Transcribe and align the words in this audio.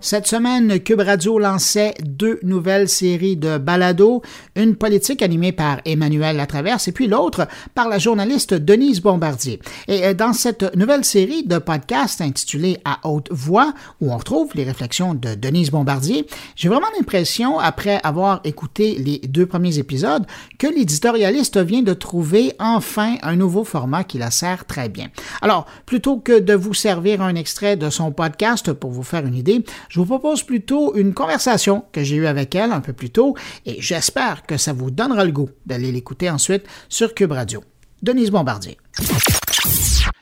Cette 0.00 0.28
semaine, 0.28 0.78
Cube 0.78 1.00
Radio 1.00 1.40
lançait 1.40 1.92
deux 2.00 2.38
nouvelles 2.44 2.88
séries 2.88 3.36
de 3.36 3.58
balados, 3.58 4.22
une 4.54 4.76
politique 4.76 5.22
animée 5.22 5.50
par 5.50 5.80
Emmanuel 5.84 6.36
Latraverse 6.36 6.86
et 6.86 6.92
puis 6.92 7.08
l'autre 7.08 7.48
par 7.74 7.88
la 7.88 7.98
journaliste 7.98 8.54
Denise 8.54 9.00
Bombardier. 9.00 9.58
Et 9.88 10.04
euh, 10.04 10.14
dans 10.14 10.32
cette 10.32 10.76
nouvelle 10.76 11.04
série 11.04 11.42
de 11.42 11.58
podcasts 11.58 12.20
intitulée 12.20 12.78
À 12.84 13.00
haute 13.08 13.26
voix, 13.32 13.74
où 14.00 14.12
on 14.12 14.16
retrouve 14.16 14.52
les 14.54 14.62
réflexions 14.62 15.14
de 15.14 15.34
Denise 15.34 15.72
Bombardier, 15.72 16.26
j'ai 16.54 16.68
vraiment 16.68 16.86
l'impression, 16.96 17.58
après 17.58 18.00
avoir 18.04 18.40
écouté 18.44 18.94
les 18.98 19.18
deux 19.18 19.46
premiers 19.46 19.78
épisodes, 19.78 20.26
que 20.60 20.68
l'éditorialiste 20.68 21.58
vient 21.58 21.82
de 21.82 21.92
trouver 21.92 22.52
enfin 22.60 23.16
un 23.22 23.34
nouveau 23.34 23.64
format 23.64 24.04
qui 24.04 24.18
la 24.18 24.30
sert 24.30 24.64
très 24.64 24.88
bien. 24.88 25.08
Alors, 25.42 25.66
plutôt 25.86 26.18
que 26.18 26.38
de 26.38 26.54
vous 26.54 26.74
servir 26.74 27.20
un 27.20 27.34
extrait 27.34 27.76
de 27.76 27.90
son 27.90 28.12
podcast 28.12 28.72
pour 28.72 28.92
vous 28.92 29.02
faire 29.02 29.26
une 29.26 29.34
idée, 29.34 29.64
je 29.88 30.00
vous 30.00 30.06
propose 30.06 30.42
plutôt 30.42 30.94
une 30.94 31.14
conversation 31.14 31.84
que 31.92 32.02
j'ai 32.02 32.16
eue 32.16 32.26
avec 32.26 32.54
elle 32.54 32.72
un 32.72 32.80
peu 32.80 32.92
plus 32.92 33.10
tôt 33.10 33.34
et 33.66 33.80
j'espère 33.80 34.44
que 34.44 34.56
ça 34.56 34.72
vous 34.72 34.90
donnera 34.90 35.24
le 35.24 35.32
goût 35.32 35.50
d'aller 35.66 35.92
l'écouter 35.92 36.30
ensuite 36.30 36.64
sur 36.88 37.14
Cube 37.14 37.32
Radio. 37.32 37.62
Denise 38.02 38.30
Bombardier. 38.30 38.78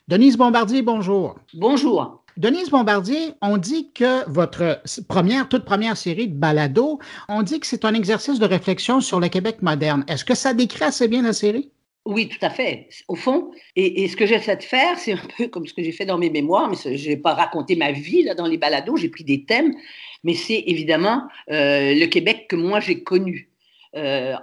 Denise 0.09 0.37
Bombardier, 0.37 0.83
bonjour. 0.83 1.37
Bonjour. 1.55 2.23
Denise 2.37 2.69
Bombardier, 2.69 3.33
on 3.41 3.57
dit 3.57 3.93
que 3.93 4.29
votre 4.31 4.83
première, 5.09 5.49
toute 5.49 5.65
première 5.65 5.97
série 5.97 6.29
de 6.29 6.37
balado, 6.37 6.99
on 7.29 7.43
dit 7.43 7.61
que 7.61 7.67
c'est 7.67 7.85
un 7.87 7.95
exercice 7.95 8.39
de 8.39 8.45
réflexion 8.45 9.01
sur 9.01 9.21
le 9.21 9.29
Québec 9.29 9.63
moderne. 9.63 10.05
Est-ce 10.07 10.25
que 10.25 10.35
ça 10.35 10.53
décrit 10.53 10.85
assez 10.85 11.09
bien 11.09 11.23
la 11.23 11.33
série? 11.33 11.71
Oui, 12.07 12.29
tout 12.29 12.39
à 12.41 12.51
fait. 12.51 12.89
Au 13.09 13.17
fond, 13.17 13.51
et, 13.75 14.07
ce 14.07 14.17
que 14.17 14.27
j'essaie 14.27 14.57
de 14.57 14.63
faire, 14.63 14.97
c'est 14.97 15.13
un 15.13 15.21
peu 15.37 15.49
comme 15.53 15.67
ce 15.67 15.75
que 15.75 15.83
j'ai 15.83 15.91
fait 15.91 16.07
dans 16.07 16.19
mes 16.19 16.31
mémoires, 16.31 16.71
mais 16.71 16.97
je 16.97 17.09
n'ai 17.09 17.17
pas 17.17 17.35
raconté 17.35 17.75
ma 17.75 17.91
vie 17.91 18.23
là, 18.23 18.35
dans 18.35 18.47
les 18.47 18.57
balados, 18.57 18.97
j'ai 18.97 19.09
pris 19.09 19.25
des 19.25 19.45
thèmes, 19.45 19.75
mais 20.23 20.35
c'est 20.35 20.63
évidemment 20.67 21.25
euh, 21.51 21.95
le 21.95 22.07
Québec 22.07 22.47
que 22.49 22.55
moi 22.55 22.79
j'ai 22.79 23.03
connu. 23.03 23.51
Euh, 23.97 24.37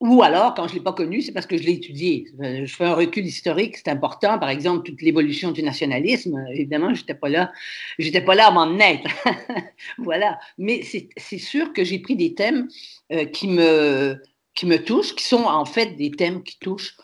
ou 0.00 0.22
alors, 0.22 0.54
quand 0.54 0.66
je 0.66 0.72
ne 0.72 0.78
l'ai 0.78 0.82
pas 0.82 0.94
connu, 0.94 1.20
c'est 1.20 1.32
parce 1.32 1.46
que 1.46 1.56
je 1.58 1.64
l'ai 1.64 1.74
étudié. 1.74 2.28
Euh, 2.40 2.64
je 2.64 2.74
fais 2.74 2.86
un 2.86 2.94
recul 2.94 3.24
historique, 3.26 3.76
c'est 3.76 3.88
important. 3.88 4.38
Par 4.38 4.48
exemple, 4.48 4.82
toute 4.82 5.02
l'évolution 5.02 5.52
du 5.52 5.62
nationalisme, 5.62 6.44
évidemment, 6.50 6.94
je 6.94 7.02
n'étais 7.02 7.14
pas 7.14 7.28
là. 7.28 7.52
J'étais 7.98 8.22
pas 8.22 8.34
là 8.34 8.50
voilà. 9.98 10.40
Mais 10.56 10.82
c'est 10.82 11.38
sûr 11.38 11.72
que 11.74 11.84
j'ai 11.84 11.98
pris 11.98 12.16
des 12.16 12.34
thèmes 12.34 12.68
qui 13.32 13.48
me 13.48 14.18
qui 14.54 14.66
me 14.66 14.82
touchent, 14.82 15.14
qui 15.14 15.24
sont 15.24 15.44
en 15.44 15.64
fait 15.64 15.96
des 15.96 16.10
thèmes 16.10 16.42
qui 16.42 16.58
touchent 16.58 16.96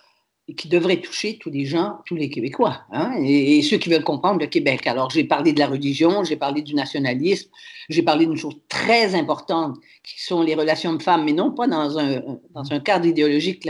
et 0.49 0.55
qui 0.55 0.69
devraient 0.69 1.01
toucher 1.01 1.39
tous 1.39 1.51
les 1.51 1.67
gens, 1.67 1.99
tous 2.07 2.17
les 2.17 2.31
Québécois, 2.31 2.83
hein, 2.91 3.13
et, 3.23 3.61
ceux 3.63 3.77
qui 3.77 3.91
veulent 3.91 4.05
comprendre 4.05 4.41
le 4.41 4.47
Québec. 4.47 4.87
Alors, 4.87 5.11
j'ai 5.11 5.25
parlé 5.25 5.53
de 5.53 5.59
la 5.59 5.67
religion, 5.67 6.25
j'ai 6.25 6.37
parlé 6.37 6.63
du 6.63 6.75
nationalisme, 6.75 7.51
j'ai 7.91 8.03
parlé 8.03 8.27
d'une 8.27 8.37
chose 8.37 8.57
très 8.69 9.15
importante, 9.15 9.77
qui 10.03 10.23
sont 10.23 10.43
les 10.43 10.55
relations 10.55 10.95
de 10.95 11.03
femmes, 11.03 11.25
mais 11.25 11.33
non 11.33 11.53
pas 11.53 11.67
dans 11.67 11.99
un, 11.99 12.23
dans 12.55 12.73
un 12.73 12.81
cadre 12.81 13.07
idéologique. 13.07 13.69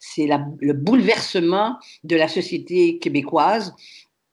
C'est 0.00 0.28
le 0.60 0.72
bouleversement 0.74 1.76
de 2.04 2.16
la 2.16 2.28
société 2.28 2.98
québécoise 2.98 3.74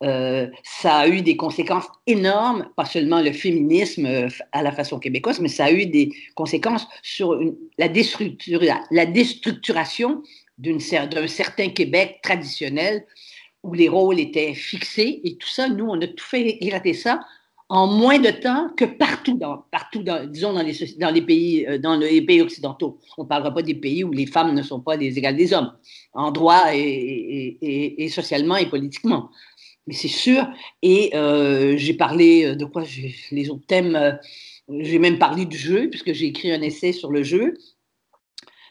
euh, 0.04 0.48
ça 0.64 0.98
a 0.98 1.08
eu 1.08 1.22
des 1.22 1.38
conséquences 1.38 1.88
énormes, 2.06 2.68
pas 2.76 2.84
seulement 2.86 3.22
le 3.22 3.32
féminisme 3.32 4.06
euh, 4.06 4.28
à 4.52 4.62
la 4.62 4.74
façon 4.74 5.00
québécoise, 5.00 5.40
mais 5.40 5.48
ça 5.48 5.66
a 5.66 5.72
eu 5.72 5.86
des 5.86 6.12
conséquences 6.36 6.86
sur 7.02 7.40
la, 7.78 7.88
déstructuration 7.88 10.22
d'un 10.58 11.28
certain 11.28 11.70
Québec 11.70 12.20
traditionnel 12.24 13.06
où 13.64 13.74
les 13.74 13.90
rôles 13.90 14.20
étaient 14.20 14.54
fixés 14.54 15.22
et 15.24 15.38
tout 15.38 15.48
ça, 15.48 15.68
nous, 15.68 15.86
on 15.86 16.00
a 16.02 16.08
tout 16.08 16.24
fait 16.24 16.48
éclater 16.48 16.94
ça 16.94 17.20
en 17.68 17.88
moins 17.88 18.20
de 18.20 18.30
temps 18.30 18.70
que 18.78 18.86
partout, 18.86 19.38
dans, 19.38 19.66
partout 19.72 20.04
disons, 20.28 20.54
dans 20.54 20.62
les, 20.62 20.78
dans 21.00 21.10
les, 21.10 21.24
pays, 21.24 21.66
euh, 21.66 21.80
dans 21.80 21.96
les 21.96 22.22
pays 22.22 22.42
occidentaux. 22.42 23.00
On 23.18 23.24
ne 23.24 23.28
parlera 23.28 23.52
pas 23.52 23.64
des 23.64 23.74
pays 23.74 24.04
où 24.04 24.12
les 24.12 24.28
femmes 24.28 24.54
ne 24.54 24.62
sont 24.62 24.82
pas 24.82 24.96
les 24.96 25.18
égales 25.18 25.36
des 25.36 25.52
hommes, 25.52 25.74
en 26.14 26.32
droit 26.32 26.76
et, 26.76 26.80
et, 26.80 28.04
et 28.04 28.10
socialement 28.10 28.56
et 28.56 28.68
politiquement 28.68 29.32
mais 29.88 29.94
c'est 29.94 30.08
sûr. 30.08 30.48
Et 30.82 31.12
euh, 31.16 31.78
j'ai 31.78 31.94
parlé 31.94 32.46
euh, 32.46 32.56
de 32.56 32.66
quoi 32.66 32.84
Les 33.32 33.50
autres 33.50 33.66
thèmes, 33.68 34.20
j'ai 34.70 35.00
même 35.00 35.20
parlé 35.20 35.46
du 35.46 35.58
jeu, 35.58 35.90
puisque 35.90 36.14
j'ai 36.14 36.28
écrit 36.28 36.52
un 36.52 36.62
essai 36.62 36.92
sur 36.92 37.12
le 37.12 37.24
jeu. 37.24 37.56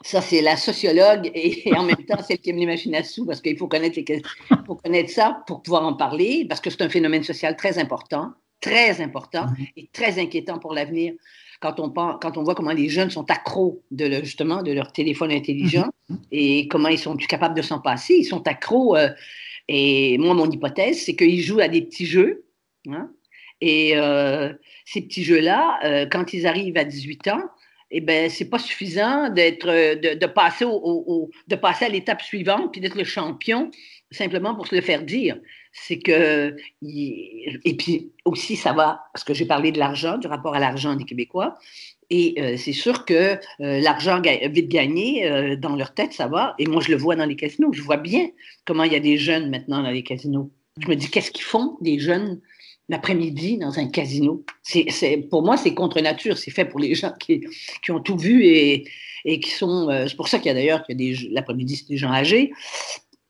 Ça, 0.05 0.21
c'est 0.21 0.43
la 0.43 0.57
sociologue 0.57 1.31
et, 1.35 1.73
en 1.75 1.83
même 1.83 2.05
temps 2.07 2.23
celle 2.23 2.39
qui 2.39 2.51
aime 2.51 2.59
les 2.59 2.67
machines 2.67 2.95
à 2.95 3.03
sous, 3.03 3.25
parce 3.25 3.41
qu'il 3.41 3.57
faut 3.57 3.69
connaître, 3.69 3.97
les, 3.97 4.23
faut 4.67 4.75
connaître 4.75 5.11
ça 5.11 5.43
pour 5.47 5.63
pouvoir 5.63 5.85
en 5.85 5.95
parler, 5.95 6.45
parce 6.47 6.61
que 6.61 6.69
c'est 6.69 6.83
un 6.83 6.91
phénomène 6.91 7.25
social 7.25 7.57
très 7.57 7.79
important, 7.79 8.33
très 8.61 9.01
important 9.01 9.47
et 9.77 9.89
très 9.93 10.21
inquiétant 10.21 10.59
pour 10.59 10.75
l'avenir. 10.75 11.15
Quand 11.61 11.81
on, 11.81 11.89
quand 11.89 12.37
on 12.37 12.43
voit 12.43 12.55
comment 12.55 12.73
les 12.73 12.91
jeunes 12.91 13.11
sont 13.11 13.31
accros 13.31 13.83
de 13.91 14.23
justement 14.23 14.63
de 14.63 14.73
leur 14.73 14.93
téléphone 14.93 15.33
intelligent 15.33 15.89
mm-hmm. 16.11 16.19
et 16.33 16.69
comment 16.69 16.89
ils 16.89 16.99
sont 16.99 17.17
capables 17.17 17.57
de 17.57 17.63
s'en 17.63 17.81
passer, 17.81 18.15
ils 18.15 18.25
sont 18.25 18.47
accros. 18.47 18.97
Et 19.69 20.19
moi, 20.19 20.35
mon 20.35 20.51
hypothèse, 20.51 21.03
c'est 21.03 21.17
qu'ils 21.17 21.41
jouent 21.41 21.61
à 21.61 21.69
des 21.69 21.81
petits 21.81 22.05
jeux. 22.05 22.45
Hein, 22.91 23.09
et 23.63 23.97
euh, 23.97 24.53
ces 24.85 25.01
petits 25.01 25.25
jeux-là, 25.25 25.79
euh, 25.85 26.07
quand 26.11 26.35
ils 26.35 26.47
arrivent 26.47 26.77
à 26.77 26.85
18 26.85 27.29
ans, 27.29 27.41
eh 27.97 28.01
ben, 28.01 28.29
c'est 28.29 28.51
pas 28.51 28.59
suffisant 28.59 29.31
d'être, 29.31 29.67
de, 29.67 30.15
de, 30.15 30.27
passer 30.27 30.65
au, 30.65 31.31
de 31.47 31.57
passer 31.57 31.85
à 31.85 31.89
l'étape 31.89 32.23
suivante 32.23 32.73
puis 32.73 32.81
d'être 32.81 32.97
le 32.97 33.05
champion 33.05 33.71
simplement 34.11 34.55
pour 34.55 34.67
se 34.67 34.75
le 34.75 34.81
faire 34.81 35.03
dire. 35.03 35.39
C'est 35.73 35.99
que, 35.99 36.57
et 36.83 37.77
puis 37.77 38.13
aussi, 38.25 38.57
ça 38.57 38.73
va, 38.73 39.05
parce 39.13 39.25
que 39.25 39.35
j'ai 39.35 39.45
parlé 39.45 39.73
de 39.73 39.79
l'argent, 39.79 40.19
du 40.19 40.29
rapport 40.29 40.55
à 40.55 40.61
l'argent 40.61 40.95
des 40.95 41.05
Québécois, 41.05 41.59
et 42.11 42.35
euh, 42.39 42.57
c'est 42.57 42.73
sûr 42.73 43.05
que 43.05 43.15
euh, 43.61 43.81
l'argent 43.81 44.21
vite 44.21 44.69
gagné, 44.69 45.31
euh, 45.31 45.57
dans 45.57 45.75
leur 45.75 45.95
tête, 45.95 46.13
ça 46.13 46.27
va. 46.27 46.55
Et 46.59 46.67
moi, 46.67 46.83
je 46.83 46.91
le 46.91 46.97
vois 46.97 47.17
dans 47.17 47.25
les 47.25 47.37
casinos. 47.37 47.73
Je 47.73 47.83
vois 47.83 47.97
bien 47.97 48.29
comment 48.65 48.85
il 48.85 48.93
y 48.93 48.97
a 48.97 49.01
des 49.01 49.17
jeunes 49.17 49.51
maintenant 49.51 49.83
dans 49.83 49.91
les 49.91 50.03
casinos. 50.03 50.51
Je 50.81 50.89
me 50.89 50.97
dis, 50.97 51.09
qu'est-ce 51.09 51.31
qu'ils 51.31 51.45
font, 51.45 51.77
des 51.81 51.99
jeunes, 51.99 52.41
l'après-midi 52.89 53.59
dans 53.59 53.79
un 53.79 53.89
casino? 53.89 54.45
C'est, 54.63 55.27
pour 55.31 55.43
moi, 55.43 55.57
c'est 55.57 55.75
contre 55.75 56.01
nature. 56.01 56.39
C'est 56.39 56.51
fait 56.51 56.65
pour 56.65 56.81
les 56.81 56.95
gens 57.01 57.13
qui, 57.19 57.45
qui 57.83 57.91
ont 57.91 58.01
tout 58.01 58.17
vu 58.17 58.45
et, 58.45 58.85
et 59.25 59.41
qui 59.41 59.51
sont. 59.51 59.89
c'est 60.09 60.17
pour 60.17 60.29
ça 60.29 60.39
qu'il 60.39 60.47
y 60.47 60.51
a 60.51 60.55
d'ailleurs 60.55 60.85
des, 60.89 61.17
l'après-midi, 61.31 61.77
c'est 61.77 61.89
des 61.89 61.97
gens 61.97 62.13
âgés. 62.13 62.53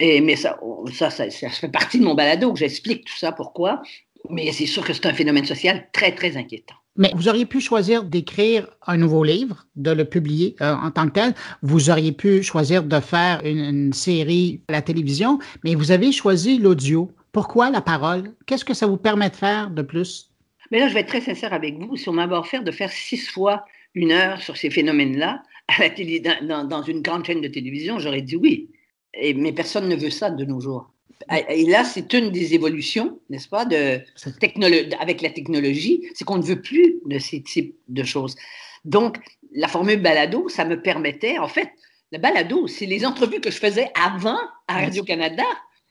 Et, 0.00 0.20
mais 0.20 0.36
ça 0.36 0.58
ça, 0.92 1.10
ça, 1.10 1.30
ça, 1.30 1.48
fait 1.50 1.68
partie 1.68 1.98
de 1.98 2.04
mon 2.04 2.14
balado 2.14 2.52
que 2.52 2.58
j'explique 2.58 3.04
tout 3.04 3.16
ça, 3.16 3.32
pourquoi. 3.32 3.82
Mais 4.30 4.50
c'est 4.52 4.66
sûr 4.66 4.84
que 4.84 4.92
c'est 4.92 5.06
un 5.06 5.14
phénomène 5.14 5.44
social 5.44 5.86
très, 5.92 6.14
très 6.14 6.36
inquiétant. 6.36 6.74
Mais 6.96 7.12
vous 7.16 7.28
auriez 7.28 7.44
pu 7.44 7.60
choisir 7.60 8.04
d'écrire 8.04 8.68
un 8.86 8.96
nouveau 8.96 9.24
livre, 9.24 9.66
de 9.74 9.90
le 9.90 10.04
publier 10.04 10.54
euh, 10.60 10.74
en 10.74 10.90
tant 10.90 11.06
que 11.06 11.12
tel. 11.12 11.34
Vous 11.62 11.90
auriez 11.90 12.12
pu 12.12 12.42
choisir 12.42 12.84
de 12.84 13.00
faire 13.00 13.40
une, 13.44 13.92
série 13.92 14.60
à 14.68 14.72
la 14.72 14.82
télévision, 14.82 15.38
mais 15.64 15.74
vous 15.74 15.90
avez 15.90 16.12
choisi 16.12 16.58
l'audio. 16.58 17.10
Pourquoi 17.34 17.68
la 17.68 17.80
parole? 17.80 18.32
Qu'est-ce 18.46 18.64
que 18.64 18.74
ça 18.74 18.86
vous 18.86 18.96
permet 18.96 19.28
de 19.28 19.34
faire 19.34 19.68
de 19.68 19.82
plus? 19.82 20.30
Mais 20.70 20.78
là, 20.78 20.86
je 20.86 20.94
vais 20.94 21.00
être 21.00 21.08
très 21.08 21.20
sincère 21.20 21.52
avec 21.52 21.76
vous. 21.76 21.96
Si 21.96 22.08
on 22.08 22.12
m'avait 22.12 22.36
offert 22.36 22.62
de 22.62 22.70
faire 22.70 22.92
six 22.92 23.26
fois 23.26 23.64
une 23.94 24.12
heure 24.12 24.40
sur 24.40 24.56
ces 24.56 24.70
phénomènes-là, 24.70 25.42
à 25.68 25.80
la 25.82 25.90
télé, 25.90 26.20
dans, 26.20 26.64
dans, 26.64 26.82
une 26.82 27.02
grande 27.02 27.26
chaîne 27.26 27.40
de 27.40 27.48
télévision, 27.48 27.98
j'aurais 27.98 28.22
dit 28.22 28.36
oui. 28.36 28.70
Et, 29.14 29.34
mais 29.34 29.52
personne 29.52 29.88
ne 29.88 29.96
veut 29.96 30.10
ça 30.10 30.30
de 30.30 30.44
nos 30.44 30.60
jours. 30.60 30.92
Et 31.48 31.64
là, 31.64 31.82
c'est 31.82 32.12
une 32.12 32.30
des 32.30 32.54
évolutions, 32.54 33.18
n'est-ce 33.30 33.48
pas, 33.48 33.64
de 33.64 34.00
avec 35.00 35.20
la 35.20 35.30
technologie, 35.30 36.08
c'est 36.14 36.24
qu'on 36.24 36.38
ne 36.38 36.42
veut 36.42 36.60
plus 36.60 37.00
de 37.06 37.18
ces 37.18 37.42
types 37.42 37.74
de 37.88 38.04
choses. 38.04 38.36
Donc, 38.84 39.16
la 39.52 39.66
formule 39.66 40.00
balado, 40.00 40.48
ça 40.48 40.64
me 40.64 40.80
permettait, 40.80 41.38
en 41.38 41.48
fait, 41.48 41.70
le 42.12 42.18
balado, 42.18 42.68
c'est 42.68 42.86
les 42.86 43.04
entrevues 43.04 43.40
que 43.40 43.50
je 43.50 43.58
faisais 43.58 43.90
avant 43.94 44.38
à 44.68 44.80
Radio-Canada 44.80 45.44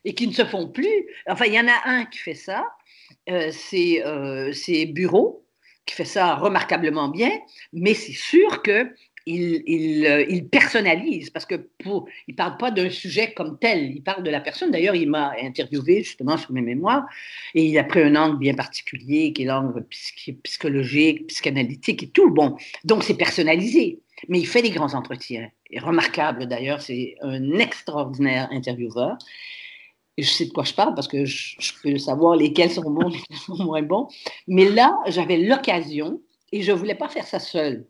et 0.05 0.13
qui 0.13 0.27
ne 0.27 0.33
se 0.33 0.45
font 0.45 0.67
plus. 0.67 1.07
Enfin, 1.27 1.45
il 1.45 1.53
y 1.53 1.59
en 1.59 1.67
a 1.67 1.81
un 1.85 2.05
qui 2.05 2.19
fait 2.19 2.35
ça, 2.35 2.65
euh, 3.29 3.51
euh, 3.73 4.51
c'est 4.53 4.85
Bureau, 4.87 5.45
qui 5.85 5.95
fait 5.95 6.05
ça 6.05 6.35
remarquablement 6.35 7.09
bien, 7.09 7.31
mais 7.73 7.93
c'est 7.93 8.13
sûr 8.13 8.61
que 8.61 8.93
il, 9.25 10.05
euh, 10.05 10.25
il, 10.27 10.47
personnalise 10.49 11.29
parce 11.29 11.45
que 11.45 11.55
pour, 11.83 12.07
il 12.27 12.35
parle 12.35 12.57
pas 12.57 12.71
d'un 12.71 12.89
sujet 12.89 13.33
comme 13.33 13.57
tel, 13.57 13.91
il 13.95 14.03
parle 14.03 14.23
de 14.23 14.29
la 14.29 14.41
personne. 14.41 14.71
D'ailleurs, 14.71 14.95
il 14.95 15.09
m'a 15.09 15.33
interviewé 15.41 16.03
justement 16.03 16.37
sur 16.37 16.51
mes 16.51 16.61
mémoires 16.61 17.05
et 17.55 17.63
il 17.63 17.77
a 17.77 17.83
pris 17.83 18.01
un 18.01 18.15
angle 18.15 18.37
bien 18.37 18.53
particulier 18.53 19.31
qui 19.33 19.43
est 19.43 19.45
l'angle 19.45 19.85
psychologique, 20.43 21.27
psychanalytique 21.27 22.03
et 22.03 22.09
tout. 22.09 22.29
Bon, 22.31 22.57
donc 22.83 23.03
c'est 23.03 23.17
personnalisé, 23.17 24.01
mais 24.27 24.39
il 24.39 24.47
fait 24.47 24.61
des 24.61 24.71
grands 24.71 24.93
entretiens. 24.93 25.49
Et 25.69 25.79
remarquable 25.79 26.47
d'ailleurs, 26.47 26.81
c'est 26.81 27.15
un 27.21 27.59
extraordinaire 27.59 28.49
intervieweur. 28.51 29.17
Et 30.17 30.23
je 30.23 30.29
sais 30.29 30.45
de 30.45 30.51
quoi 30.51 30.63
je 30.63 30.73
parle 30.73 30.93
parce 30.93 31.07
que 31.07 31.25
je, 31.25 31.55
je 31.59 31.71
peux 31.81 31.97
savoir 31.97 32.35
lesquels 32.35 32.71
sont 32.71 32.89
bons, 32.89 33.07
lesquels 33.09 33.37
sont 33.37 33.63
moins 33.63 33.81
bons. 33.81 34.07
Mais 34.47 34.69
là, 34.69 34.97
j'avais 35.07 35.37
l'occasion 35.37 36.21
et 36.51 36.61
je 36.61 36.71
voulais 36.71 36.95
pas 36.95 37.09
faire 37.09 37.27
ça 37.27 37.39
seul 37.39 37.87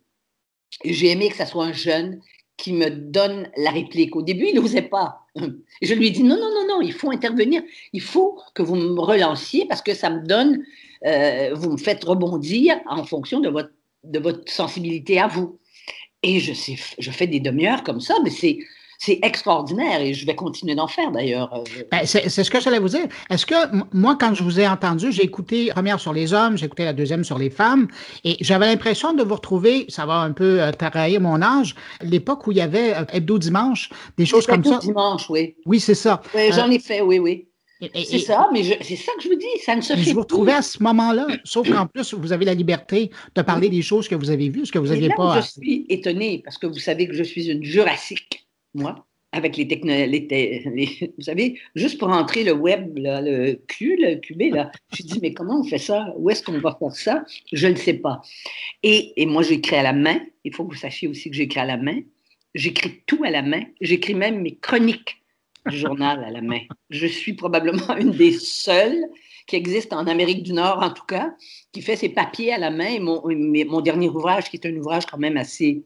j'ai 0.83 1.11
aimé 1.11 1.29
que 1.29 1.35
ça 1.35 1.45
soit 1.45 1.65
un 1.65 1.73
jeune 1.73 2.21
qui 2.57 2.73
me 2.73 2.89
donne 2.89 3.49
la 3.57 3.71
réplique. 3.71 4.15
Au 4.15 4.21
début, 4.21 4.47
il 4.47 4.55
n'osait 4.55 4.83
pas. 4.83 5.19
je 5.81 5.93
lui 5.93 6.07
ai 6.07 6.11
dit 6.11 6.23
non, 6.23 6.37
non, 6.37 6.49
non, 6.53 6.67
non, 6.67 6.81
il 6.81 6.93
faut 6.93 7.11
intervenir. 7.11 7.61
Il 7.93 8.01
faut 8.01 8.39
que 8.53 8.61
vous 8.61 8.75
me 8.75 8.99
relanciez 8.99 9.65
parce 9.67 9.81
que 9.81 9.93
ça 9.93 10.09
me 10.09 10.25
donne, 10.25 10.63
euh, 11.05 11.53
vous 11.53 11.71
me 11.71 11.77
faites 11.77 12.03
rebondir 12.03 12.79
en 12.87 13.03
fonction 13.03 13.39
de 13.39 13.49
votre, 13.49 13.71
de 14.03 14.19
votre 14.19 14.51
sensibilité 14.51 15.19
à 15.19 15.27
vous. 15.27 15.59
Et 16.21 16.39
je, 16.39 16.53
je 16.99 17.11
fais 17.11 17.27
des 17.27 17.39
demi-heures 17.39 17.83
comme 17.83 17.99
ça, 17.99 18.15
mais 18.23 18.29
c'est 18.29 18.59
c'est 19.05 19.19
extraordinaire 19.21 19.99
et 19.99 20.13
je 20.13 20.25
vais 20.25 20.35
continuer 20.35 20.75
d'en 20.75 20.87
faire 20.87 21.11
d'ailleurs. 21.11 21.53
Euh. 21.53 21.83
Ben, 21.91 22.05
c'est 22.05 22.29
ce 22.29 22.49
que 22.49 22.61
j'allais 22.61 22.79
vous 22.79 22.87
dire. 22.87 23.05
Est-ce 23.29 23.45
que 23.45 23.55
moi, 23.91 24.15
quand 24.17 24.33
je 24.33 24.43
vous 24.43 24.61
ai 24.61 24.67
entendu, 24.67 25.11
j'ai 25.11 25.23
écouté 25.25 25.65
la 25.65 25.73
première 25.73 25.99
sur 25.99 26.13
les 26.13 26.33
hommes, 26.33 26.57
j'ai 26.57 26.67
écouté 26.67 26.85
la 26.85 26.93
deuxième 26.93 27.25
sur 27.25 27.37
les 27.37 27.49
femmes 27.49 27.89
et 28.23 28.37
j'avais 28.39 28.65
l'impression 28.65 29.11
de 29.13 29.21
vous 29.21 29.35
retrouver, 29.35 29.85
ça 29.89 30.05
va 30.05 30.19
un 30.19 30.31
peu 30.31 30.61
euh, 30.61 30.71
travailler 30.71 31.19
mon 31.19 31.41
âge, 31.41 31.75
l'époque 32.01 32.47
où 32.47 32.51
il 32.51 32.59
y 32.59 32.61
avait 32.61 32.93
euh, 32.93 33.03
Hebdo 33.11 33.39
Dimanche, 33.39 33.89
des 34.17 34.25
choses 34.25 34.47
comme 34.47 34.63
ça. 34.63 34.77
Dimanche, 34.77 35.29
oui. 35.29 35.55
Oui, 35.65 35.81
c'est 35.81 35.95
ça. 35.95 36.21
Oui, 36.33 36.53
j'en 36.53 36.71
ai 36.71 36.79
fait, 36.79 37.01
oui, 37.01 37.19
oui. 37.19 37.49
C'est 38.05 38.19
ça, 38.19 38.47
mais 38.53 38.63
c'est 38.63 38.95
ça 38.95 39.11
que 39.17 39.23
je 39.23 39.27
vous 39.27 39.35
dis, 39.35 39.45
ça 39.65 39.75
ne 39.75 39.81
se 39.81 39.93
fait 39.93 40.01
Je 40.01 40.13
vous 40.13 40.21
retrouvais 40.21 40.53
à 40.53 40.61
ce 40.61 40.81
moment-là, 40.81 41.27
sauf 41.43 41.69
qu'en 41.69 41.87
plus, 41.87 42.13
vous 42.13 42.31
avez 42.31 42.45
la 42.45 42.53
liberté 42.53 43.11
de 43.35 43.41
parler 43.41 43.67
des 43.67 43.81
choses 43.81 44.07
que 44.07 44.15
vous 44.15 44.29
avez 44.29 44.47
vues, 44.47 44.65
ce 44.65 44.71
que 44.71 44.79
vous 44.79 44.87
n'aviez 44.87 45.09
pas. 45.09 45.41
Je 45.41 45.47
suis 45.47 45.85
étonnée 45.89 46.41
parce 46.45 46.57
que 46.57 46.67
vous 46.67 46.79
savez 46.79 47.09
que 47.09 47.13
je 47.13 47.23
suis 47.23 47.49
une 47.49 47.63
jurassique 47.65 48.42
moi, 48.73 49.05
avec 49.33 49.57
les 49.57 49.67
technologies, 49.67 51.11
vous 51.17 51.23
savez, 51.23 51.59
juste 51.75 51.99
pour 51.99 52.09
entrer 52.09 52.43
le 52.43 52.53
web, 52.53 52.93
le 52.95 53.53
Q, 53.67 53.97
le 53.99 54.15
QB, 54.15 54.53
là, 54.53 54.71
je 54.93 55.03
dis, 55.03 55.19
mais 55.21 55.33
comment 55.33 55.59
on 55.59 55.63
fait 55.63 55.79
ça? 55.79 56.13
Où 56.17 56.29
est-ce 56.29 56.43
qu'on 56.43 56.59
va 56.59 56.77
faire 56.79 56.95
ça? 56.95 57.25
Je 57.51 57.67
ne 57.67 57.75
sais 57.75 57.95
pas. 57.95 58.21
Et, 58.83 59.25
moi, 59.25 59.41
j'écris 59.41 59.75
à 59.75 59.83
la 59.83 59.93
main. 59.93 60.19
Il 60.43 60.53
faut 60.53 60.65
que 60.65 60.73
vous 60.75 60.79
sachiez 60.79 61.07
aussi 61.07 61.29
que 61.29 61.35
j'écris 61.35 61.59
à 61.59 61.65
la 61.65 61.77
main. 61.77 61.99
J'écris 62.53 63.01
tout 63.07 63.23
à 63.23 63.31
la 63.31 63.41
main. 63.41 63.63
J'écris 63.81 64.13
même 64.13 64.41
mes 64.41 64.55
chroniques 64.55 65.17
du 65.67 65.77
journal 65.77 66.23
à 66.23 66.29
la 66.29 66.41
main. 66.41 66.59
Je 66.91 67.07
suis 67.07 67.33
probablement 67.33 67.95
une 67.97 68.11
des 68.11 68.33
seules 68.33 69.03
qui 69.47 69.55
existe 69.55 69.93
en 69.93 70.05
Amérique 70.05 70.43
du 70.43 70.53
Nord, 70.53 70.83
en 70.83 70.91
tout 70.91 71.05
cas, 71.05 71.33
qui 71.71 71.81
fait 71.81 71.95
ses 71.95 72.09
papiers 72.09 72.53
à 72.53 72.59
la 72.59 72.69
main. 72.69 72.99
Mon 72.99 73.81
dernier 73.81 74.09
ouvrage, 74.09 74.49
qui 74.49 74.57
est 74.57 74.67
un 74.67 74.75
ouvrage 74.75 75.07
quand 75.07 75.17
même 75.17 75.37
assez 75.37 75.83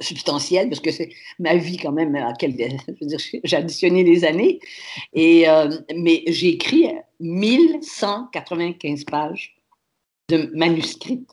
substantielle 0.00 0.68
parce 0.68 0.80
que 0.80 0.90
c'est 0.90 1.10
ma 1.38 1.56
vie 1.56 1.76
quand 1.76 1.92
même 1.92 2.14
à 2.14 2.32
quel 2.38 2.54
j'ai 3.44 3.56
additionné 3.56 4.04
les 4.04 4.24
années 4.24 4.60
et 5.12 5.48
euh, 5.48 5.68
mais 5.94 6.22
j'ai 6.26 6.48
écrit 6.50 6.88
1195 7.20 9.04
pages 9.04 9.54
de 10.28 10.50
manuscrits 10.54 11.24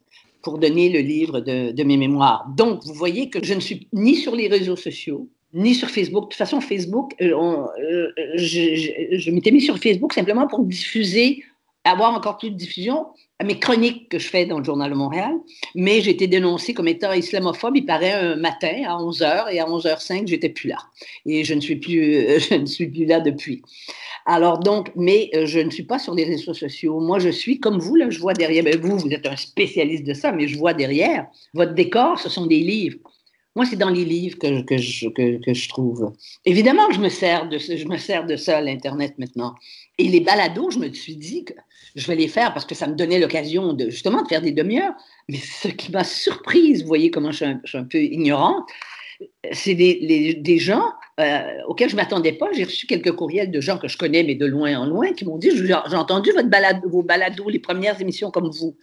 pour 0.41 0.57
donner 0.57 0.89
le 0.89 0.99
livre 0.99 1.41
de, 1.41 1.83
mes 1.83 1.97
mémoires. 1.97 2.47
Donc 2.55 2.83
vous 2.85 2.93
voyez 2.93 3.29
que 3.29 3.43
je 3.43 3.53
ne 3.53 3.59
suis 3.59 3.87
ni 3.93 4.15
sur 4.15 4.35
les 4.35 4.47
réseaux 4.47 4.77
sociaux 4.77 5.29
ni 5.51 5.73
sur 5.73 5.89
Facebook. 5.89 6.25
De 6.25 6.29
toute 6.29 6.37
façon, 6.37 6.61
Facebook, 6.61 7.15
euh, 7.21 7.33
euh, 7.33 8.11
je, 8.35 9.17
je 9.17 9.31
m'étais 9.31 9.49
mis 9.49 9.61
sur 9.61 9.79
Facebook 9.79 10.13
simplement 10.13 10.47
pour 10.47 10.63
diffuser, 10.63 11.43
avoir 11.91 12.13
encore 12.13 12.37
plus 12.37 12.51
de 12.51 12.55
diffusion, 12.55 13.07
à 13.39 13.45
mes 13.45 13.57
chroniques 13.57 14.09
que 14.09 14.19
je 14.19 14.27
fais 14.27 14.45
dans 14.45 14.59
le 14.59 14.65
Journal 14.65 14.91
de 14.91 14.95
Montréal, 14.95 15.31
mais 15.73 16.01
j'ai 16.01 16.11
été 16.11 16.27
dénoncée 16.27 16.73
comme 16.73 16.89
étant 16.89 17.13
islamophobe, 17.13 17.77
il 17.77 17.85
paraît, 17.85 18.11
un 18.11 18.35
matin 18.35 18.83
à 18.85 18.97
11h, 18.97 19.51
et 19.51 19.59
à 19.59 19.65
11h05, 19.65 20.27
j'étais 20.27 20.49
plus 20.49 20.67
là. 20.67 20.77
Et 21.25 21.45
je 21.45 21.53
ne 21.53 21.61
suis 21.61 21.77
plus, 21.77 22.39
je 22.49 22.55
ne 22.55 22.65
suis 22.65 22.87
plus 22.87 23.05
là 23.05 23.21
depuis. 23.21 23.61
Alors 24.25 24.59
donc, 24.59 24.91
mais 24.95 25.29
euh, 25.33 25.45
je 25.45 25.59
ne 25.59 25.69
suis 25.69 25.83
pas 25.83 25.99
sur 25.99 26.13
les 26.13 26.25
réseaux 26.25 26.53
sociaux. 26.53 26.99
Moi, 26.99 27.19
je 27.19 27.29
suis 27.29 27.59
comme 27.59 27.79
vous, 27.79 27.95
là, 27.95 28.09
je 28.09 28.19
vois 28.19 28.33
derrière, 28.33 28.63
ben, 28.63 28.77
vous, 28.79 28.97
vous 28.97 29.11
êtes 29.11 29.25
un 29.25 29.37
spécialiste 29.37 30.03
de 30.03 30.13
ça, 30.13 30.33
mais 30.33 30.47
je 30.47 30.57
vois 30.57 30.73
derrière, 30.73 31.25
votre 31.53 31.73
décor, 31.73 32.19
ce 32.19 32.29
sont 32.29 32.45
des 32.45 32.59
livres. 32.59 32.99
Moi, 33.59 33.65
c'est 33.65 33.75
dans 33.75 33.89
les 33.89 34.05
livres 34.05 34.37
que, 34.37 34.77
je, 34.77 35.67
trouve. 35.67 36.13
Évidemment 36.45 36.89
je 36.93 37.01
me 37.01 37.09
sers 37.09 37.49
de, 37.49 37.57
je 37.57 37.85
me 37.89 37.97
sers 37.97 38.25
de 38.25 38.37
ça, 38.37 38.61
l'Internet, 38.61 39.15
maintenant. 39.17 39.53
Et 39.97 40.05
les 40.05 40.21
balados, 40.21 40.71
je 40.71 40.79
me 40.79 40.93
suis 40.93 41.17
dit 41.17 41.43
que 41.43 41.51
je 41.93 42.07
vais 42.07 42.15
les 42.15 42.29
faire 42.29 42.53
parce 42.53 42.65
que 42.65 42.73
ça 42.73 42.87
me 42.87 42.95
donnait 42.95 43.19
l'occasion 43.19 43.73
de 43.73 43.89
justement 43.89 44.21
de 44.21 44.29
faire 44.29 44.41
des 44.41 44.53
demi-heures. 44.53 44.93
Mais 45.27 45.39
ce 45.39 45.67
qui 45.67 45.91
m'a 45.91 46.05
surprise, 46.05 46.83
vous 46.83 46.87
voyez 46.87 47.11
comment 47.11 47.31
je 47.31 47.57
suis 47.65 47.77
un, 47.77 47.83
peu 47.83 47.97
ignorante, 47.97 48.63
c'est 49.51 49.75
des, 49.75 50.35
des, 50.39 50.57
gens 50.57 50.93
euh, 51.19 51.41
auxquels 51.67 51.89
je 51.89 51.95
ne 51.95 51.99
m'attendais 51.99 52.31
pas. 52.31 52.47
J'ai 52.53 52.63
reçu 52.63 52.87
quelques 52.87 53.11
courriels 53.11 53.51
de 53.51 53.59
gens 53.59 53.77
que 53.77 53.89
je 53.89 53.97
connais, 53.97 54.23
mais 54.23 54.35
de 54.35 54.45
loin 54.45 54.79
en 54.79 54.85
loin, 54.85 55.11
qui 55.11 55.25
m'ont 55.25 55.37
dit 55.37 55.49
J'ai 55.53 55.73
entendu 55.73 56.31
votre 56.31 56.47
balado, 56.47 56.87
vos 56.87 57.03
balados, 57.03 57.49
les 57.49 57.59
premières 57.59 57.99
émissions 57.99 58.31
comme 58.31 58.51
vous. 58.51 58.77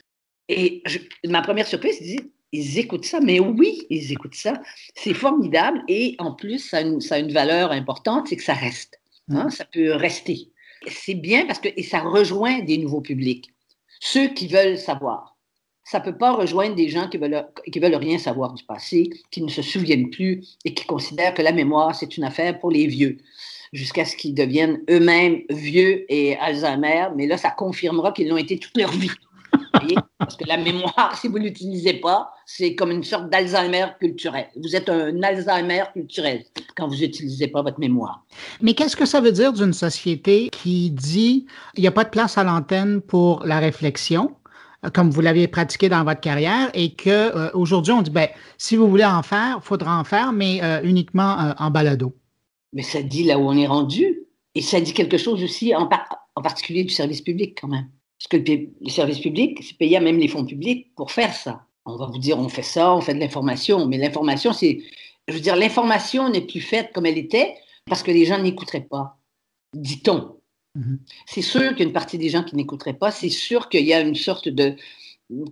Et 0.51 0.83
ma 1.25 1.41
première 1.41 1.67
surprise, 1.67 1.97
c'est 1.99 2.21
ils 2.57 2.79
écoutent 2.79 3.05
ça, 3.05 3.21
mais 3.21 3.41
oui, 3.41 3.87
ils 3.91 4.13
écoutent 4.13 4.35
ça. 4.35 4.61
C'est 4.95 5.15
formidable 5.15 5.83
et 5.89 6.15
en 6.19 6.33
plus, 6.33 6.59
ça 6.59 6.79
a 6.79 6.81
une, 6.81 7.01
ça 7.01 7.17
a 7.17 7.19
une 7.19 7.33
valeur 7.33 7.73
importante, 7.73 8.29
c'est 8.29 8.37
que 8.37 8.45
ça 8.45 8.55
reste. 8.55 9.01
Hein, 9.29 9.51
ça 9.51 9.65
peut 9.65 9.93
rester 9.93 10.51
c'est 10.89 11.15
bien 11.15 11.47
parce 11.47 11.59
que 11.59 11.69
et 11.77 11.83
ça 11.83 12.01
rejoint 12.01 12.61
des 12.61 12.79
nouveaux 12.79 13.01
publics, 13.01 13.53
ceux 14.01 14.29
qui 14.29 14.47
veulent 14.49 14.79
savoir. 14.79 15.37
Ça 15.85 16.01
ne 16.01 16.05
peut 16.05 16.19
pas 16.19 16.33
rejoindre 16.33 16.75
des 16.75 16.89
gens 16.89 17.09
qui 17.09 17.17
veulent, 17.17 17.47
qui 17.73 17.79
veulent 17.79 17.95
rien 17.95 18.19
savoir 18.19 18.53
du 18.55 18.65
passé, 18.65 19.09
qui 19.31 19.41
ne 19.41 19.49
se 19.49 19.63
souviennent 19.63 20.11
plus 20.11 20.43
et 20.65 20.75
qui 20.75 20.85
considèrent 20.85 21.33
que 21.33 21.43
la 21.43 21.53
mémoire, 21.53 21.95
c'est 21.95 22.17
une 22.17 22.25
affaire 22.25 22.59
pour 22.59 22.73
les 22.73 22.89
vieux, 22.89 23.19
jusqu'à 23.73 24.05
ce 24.05 24.17
qu'ils 24.17 24.35
deviennent 24.35 24.83
eux-mêmes 24.91 25.43
vieux 25.49 26.05
et 26.13 26.37
Alzheimer. 26.39 27.09
Mais 27.15 27.29
là, 27.29 27.37
ça 27.37 27.51
confirmera 27.51 28.11
qu'ils 28.11 28.29
l'ont 28.29 28.37
été 28.37 28.59
toute 28.59 28.77
leur 28.77 28.91
vie. 28.91 29.13
Parce 30.19 30.37
que 30.37 30.45
la 30.47 30.57
mémoire, 30.57 31.17
si 31.21 31.29
vous 31.29 31.39
ne 31.39 31.45
l'utilisez 31.45 31.95
pas, 31.95 32.31
c'est 32.47 32.75
comme 32.75 32.91
une 32.91 33.05
sorte 33.05 33.31
d'Alzheimer 33.31 33.87
culturel. 34.01 34.47
Vous 34.57 34.75
êtes 34.75 34.89
un 34.89 35.23
Alzheimer 35.23 35.85
culturel 35.93 36.45
quand 36.77 36.89
vous 36.89 36.97
n'utilisez 36.97 37.49
pas 37.49 37.63
votre 37.63 37.81
mémoire. 37.81 38.25
Mais 38.61 38.75
qu'est-ce 38.75 38.97
que 38.97 39.07
ça 39.07 39.21
veut 39.21 39.33
dire 39.33 39.53
d'une 39.53 39.73
société 39.73 40.49
qui 40.51 40.91
dit 40.91 41.47
il 41.75 41.81
n'y 41.81 41.89
a 41.89 41.93
pas 41.93 42.05
de 42.05 42.11
place 42.11 42.39
à 42.39 42.45
l'antenne 42.45 43.01
pour 43.01 43.45
la 43.45 43.59
réflexion? 43.59 44.35
comme 44.93 45.11
vous 45.11 45.21
l'avez 45.21 45.49
pratiqué 45.49 45.89
dans 45.89 46.05
votre 46.05 46.21
carrière, 46.21 46.71
et 46.75 46.95
qu'aujourd'hui, 46.95 47.93
euh, 47.93 47.97
on 47.97 48.03
dit, 48.03 48.11
ben, 48.11 48.29
si 48.57 48.77
vous 48.77 48.89
voulez 48.89 49.05
en 49.05 49.23
faire, 49.23 49.59
il 49.61 49.65
faudra 49.65 49.99
en 49.99 50.05
faire, 50.05 50.33
mais 50.33 50.63
euh, 50.63 50.81
uniquement 50.85 51.41
euh, 51.41 51.53
en 51.59 51.71
balado. 51.71 52.15
Mais 52.73 52.83
ça 52.83 53.03
dit 53.03 53.25
là 53.25 53.39
où 53.39 53.49
on 53.49 53.57
est 53.57 53.67
rendu, 53.67 54.21
et 54.55 54.63
ça 54.63 54.81
dit 54.81 54.93
quelque 54.93 55.19
chose 55.19 55.43
aussi, 55.43 55.75
en, 55.75 55.89
en 56.35 56.43
particulier 56.43 56.85
du 56.85 56.91
service 56.91 57.21
public 57.21 57.59
quand 57.61 57.69
même. 57.69 57.89
Parce 58.19 58.29
que 58.29 58.37
les 58.37 58.91
services 58.91 59.19
publics, 59.19 59.63
c'est 59.63 59.77
payé 59.77 59.97
à 59.99 60.01
même 60.01 60.19
les 60.19 60.29
fonds 60.29 60.47
publics 60.47 60.95
pour 60.97 61.11
faire 61.11 61.35
ça. 61.35 61.67
On 61.85 61.97
va 61.97 62.07
vous 62.07 62.19
dire, 62.19 62.39
on 62.39 62.49
fait 62.49 62.63
ça, 62.63 62.95
on 62.95 63.01
fait 63.01 63.15
de 63.15 63.21
l'information, 63.21 63.87
mais 63.87 63.99
l'information, 63.99 64.53
c'est, 64.53 64.81
je 65.29 65.35
veux 65.35 65.41
dire, 65.41 65.55
l'information 65.55 66.29
n'est 66.31 66.41
plus 66.41 66.61
faite 66.61 66.91
comme 66.93 67.07
elle 67.07 67.19
était 67.19 67.55
parce 67.85 68.03
que 68.03 68.11
les 68.11 68.25
gens 68.25 68.39
n'écouteraient 68.39 68.87
pas, 68.89 69.19
dit-on. 69.75 70.37
Mm-hmm. 70.77 70.99
C'est 71.27 71.43
sûr 71.43 71.69
qu'il 71.71 71.81
y 71.81 71.83
a 71.83 71.85
une 71.85 71.93
partie 71.93 72.19
des 72.19 72.31
gens 72.31 72.43
qui 72.43 72.57
n'écouteraient 72.57 72.95
pas, 72.95 73.11
c'est 73.11 73.29
sûr 73.29 73.69
qu'il 73.69 73.85
y 73.85 73.93
a 73.93 74.01
une 74.01 74.17
sorte 74.17 74.49
de, 74.49 74.75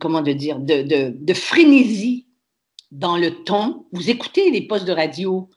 comment 0.01 0.23
de 0.23 0.33
dire, 0.33 0.59
de, 0.59 0.83
de, 0.83 1.15
de 1.17 1.35
frénésie 1.35 2.27
dans 2.91 3.17
le 3.17 3.45
ton. 3.45 3.87
Vous 3.93 4.11
écoutez 4.11 4.51
les 4.51 4.63
postes 4.63 4.87
de 4.87 4.93
radio, 4.93 5.51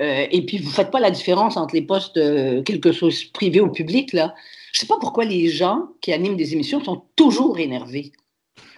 euh, 0.00 0.26
et 0.30 0.44
puis 0.44 0.58
vous 0.58 0.70
ne 0.70 0.74
faites 0.74 0.90
pas 0.90 1.00
la 1.00 1.10
différence 1.10 1.56
entre 1.56 1.74
les 1.74 1.82
postes, 1.82 2.16
euh, 2.16 2.62
quelque 2.62 2.90
chose 2.90 3.24
privé 3.24 3.60
ou 3.60 3.70
public, 3.70 4.12
là. 4.12 4.34
Je 4.74 4.78
ne 4.78 4.80
sais 4.80 4.86
pas 4.88 4.98
pourquoi 4.98 5.24
les 5.24 5.48
gens 5.48 5.90
qui 6.00 6.12
animent 6.12 6.36
des 6.36 6.52
émissions 6.52 6.82
sont 6.82 7.04
toujours 7.14 7.60
énervés. 7.60 8.10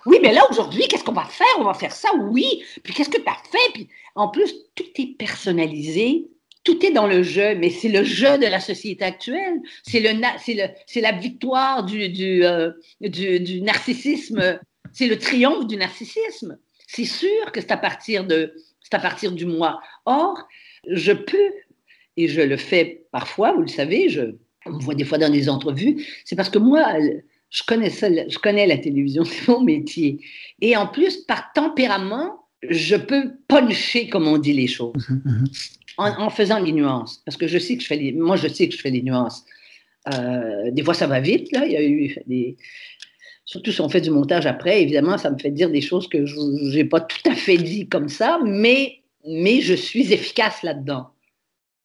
Oui, 0.04 0.18
mais 0.20 0.34
là, 0.34 0.42
aujourd'hui, 0.50 0.86
qu'est-ce 0.88 1.02
qu'on 1.02 1.12
va 1.12 1.24
faire? 1.24 1.46
On 1.58 1.64
va 1.64 1.72
faire 1.72 1.92
ça, 1.92 2.10
oui. 2.14 2.62
Puis 2.82 2.92
qu'est-ce 2.92 3.08
que 3.08 3.16
tu 3.16 3.26
as 3.26 3.42
fait? 3.50 3.72
Puis 3.72 3.88
en 4.14 4.28
plus, 4.28 4.54
tout 4.74 4.84
est 4.98 5.16
personnalisé. 5.16 6.28
Tout 6.64 6.84
est 6.84 6.90
dans 6.90 7.06
le 7.06 7.22
jeu, 7.22 7.54
mais 7.54 7.70
c'est 7.70 7.88
le 7.88 8.04
jeu 8.04 8.36
de 8.36 8.44
la 8.44 8.60
société 8.60 9.04
actuelle. 9.06 9.62
C'est 9.84 10.00
le, 10.00 10.20
c'est 10.86 11.00
la 11.00 11.12
victoire 11.12 11.82
du, 11.82 12.44
euh, 12.44 12.72
du, 13.00 13.40
du 13.40 13.62
narcissisme. 13.62 14.60
C'est 14.92 15.06
le 15.06 15.18
triomphe 15.18 15.66
du 15.66 15.78
narcissisme. 15.78 16.58
C'est 16.86 17.06
sûr 17.06 17.52
que 17.52 17.62
c'est 17.62 17.72
à 17.72 17.78
partir 17.78 18.26
de, 18.26 18.54
c'est 18.82 18.94
à 18.94 18.98
partir 18.98 19.32
du 19.32 19.46
moi. 19.46 19.80
Or, 20.04 20.36
je 20.86 21.12
peux, 21.12 21.52
et 22.18 22.28
je 22.28 22.42
le 22.42 22.58
fais 22.58 23.06
parfois, 23.12 23.52
vous 23.54 23.62
le 23.62 23.68
savez, 23.68 24.10
je, 24.10 24.36
on 24.66 24.72
me 24.72 24.80
voit 24.80 24.94
des 24.94 25.04
fois 25.04 25.18
dans 25.18 25.30
des 25.30 25.48
entrevues, 25.48 26.04
c'est 26.24 26.36
parce 26.36 26.50
que 26.50 26.58
moi, 26.58 26.84
je 27.50 27.62
connais 27.66 27.90
ça, 27.90 28.08
je 28.10 28.38
connais 28.38 28.66
la 28.66 28.78
télévision, 28.78 29.24
c'est 29.24 29.48
mon 29.48 29.62
métier. 29.62 30.20
Et 30.60 30.76
en 30.76 30.86
plus, 30.86 31.18
par 31.18 31.52
tempérament, 31.54 32.44
je 32.68 32.96
peux 32.96 33.32
puncher, 33.48 34.08
comme 34.08 34.26
on 34.26 34.38
dit 34.38 34.52
les 34.52 34.66
choses, 34.66 35.08
mhm, 35.08 35.22
mhm. 35.24 35.48
en, 35.98 36.30
faisant 36.30 36.58
les 36.58 36.72
nuances. 36.72 37.22
Parce 37.24 37.36
que 37.36 37.46
je 37.46 37.58
sais 37.58 37.76
que 37.76 37.82
je 37.82 37.86
fais 37.86 37.96
les, 37.96 38.12
moi, 38.12 38.36
je 38.36 38.48
sais 38.48 38.68
que 38.68 38.74
je 38.74 38.80
fais 38.80 38.90
des 38.90 39.02
nuances. 39.02 39.44
Euh, 40.12 40.70
des 40.70 40.82
fois, 40.82 40.94
ça 40.94 41.06
va 41.06 41.20
vite, 41.20 41.50
là. 41.52 41.66
Il 41.66 41.72
y 41.72 41.76
a 41.76 41.82
eu 41.82 42.16
des, 42.26 42.56
surtout 43.44 43.72
si 43.72 43.80
on 43.80 43.88
fait 43.88 44.00
du 44.00 44.10
montage 44.10 44.46
après, 44.46 44.82
évidemment, 44.82 45.18
ça 45.18 45.30
me 45.30 45.38
fait 45.38 45.50
dire 45.50 45.70
des 45.70 45.80
choses 45.80 46.08
que 46.08 46.26
je 46.26 46.76
n'ai 46.76 46.84
pas 46.84 47.00
tout 47.00 47.28
à 47.28 47.34
fait 47.34 47.56
dit 47.56 47.88
comme 47.88 48.08
ça, 48.08 48.38
mais, 48.44 49.00
mais 49.26 49.60
je 49.60 49.74
suis 49.74 50.12
efficace 50.12 50.62
là-dedans 50.62 51.10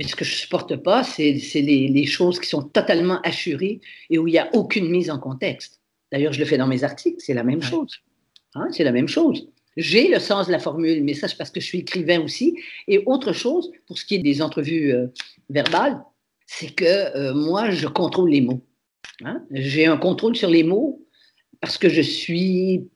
ce 0.04 0.16
que 0.16 0.26
je 0.26 0.32
ne 0.32 0.38
supporte 0.38 0.76
pas, 0.78 1.04
c'est 1.04 1.34
les, 1.56 2.06
choses 2.06 2.40
qui 2.40 2.50
sont 2.50 2.64
totalement 2.64 3.22
assurées 3.22 3.82
et 4.10 4.18
où 4.18 4.28
il 4.28 4.32
n'y 4.32 4.40
a 4.40 4.50
aucune 4.54 4.90
mise 4.90 5.10
en 5.10 5.20
contexte. 5.20 5.82
D'ailleurs, 6.12 6.34
je 6.34 6.40
le 6.40 6.46
fais 6.46 6.58
dans 6.58 6.68
mes 6.68 6.84
articles, 6.84 7.18
c'est 7.20 7.34
la 7.34 7.44
même 7.44 7.62
chose. 7.62 8.00
Hein, 8.56 8.68
c'est 8.72 8.84
la 8.84 8.92
même 8.92 9.08
chose. 9.08 9.48
J'ai 9.78 10.10
le 10.10 10.20
sens 10.20 10.48
de 10.48 10.52
la 10.52 10.60
formule, 10.60 11.04
mais 11.04 11.14
ça, 11.14 11.28
c'est 11.28 11.38
parce 11.38 11.50
que 11.50 11.62
je 11.62 11.66
suis 11.66 11.80
écrivain 11.80 12.22
aussi. 12.22 12.58
Et 12.88 13.02
autre 13.06 13.32
chose, 13.32 13.72
pour 13.88 13.98
ce 13.98 14.06
qui 14.06 14.16
est 14.16 14.20
des 14.20 14.42
entrevues 14.42 14.94
euh, 14.94 15.08
verbales, 15.50 16.02
c'est 16.46 16.76
que 16.76 16.86
euh, 16.86 17.34
moi, 17.34 17.70
je 17.70 17.88
contrôle 17.88 18.30
les 18.30 18.42
mots. 18.42 18.66
Hein. 19.24 19.42
J'ai 19.52 19.86
un 19.86 19.98
contrôle 19.98 20.36
sur 20.36 20.50
les 20.50 20.64
mots 20.64 21.06
parce 21.62 21.78
que 21.78 21.88
je 21.88 22.02
suis 22.02 22.90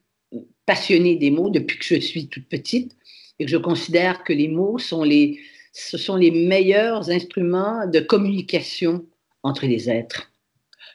passionnée 0.65 1.15
des 1.15 1.31
mots 1.31 1.49
depuis 1.49 1.77
que 1.77 1.85
je 1.85 1.99
suis 1.99 2.27
toute 2.27 2.49
petite 2.49 2.97
et 3.39 3.45
que 3.45 3.51
je 3.51 3.57
considère 3.57 4.23
que 4.23 4.33
les 4.33 4.47
mots 4.49 4.77
sont 4.77 5.03
les, 5.03 5.39
ce 5.77 5.97
sont 5.97 6.15
les 6.15 6.31
meilleurs 6.31 7.09
instruments 7.09 7.85
de 7.85 7.99
communication 7.99 9.05
entre 9.43 9.65
les 9.65 9.89
êtres 9.89 10.31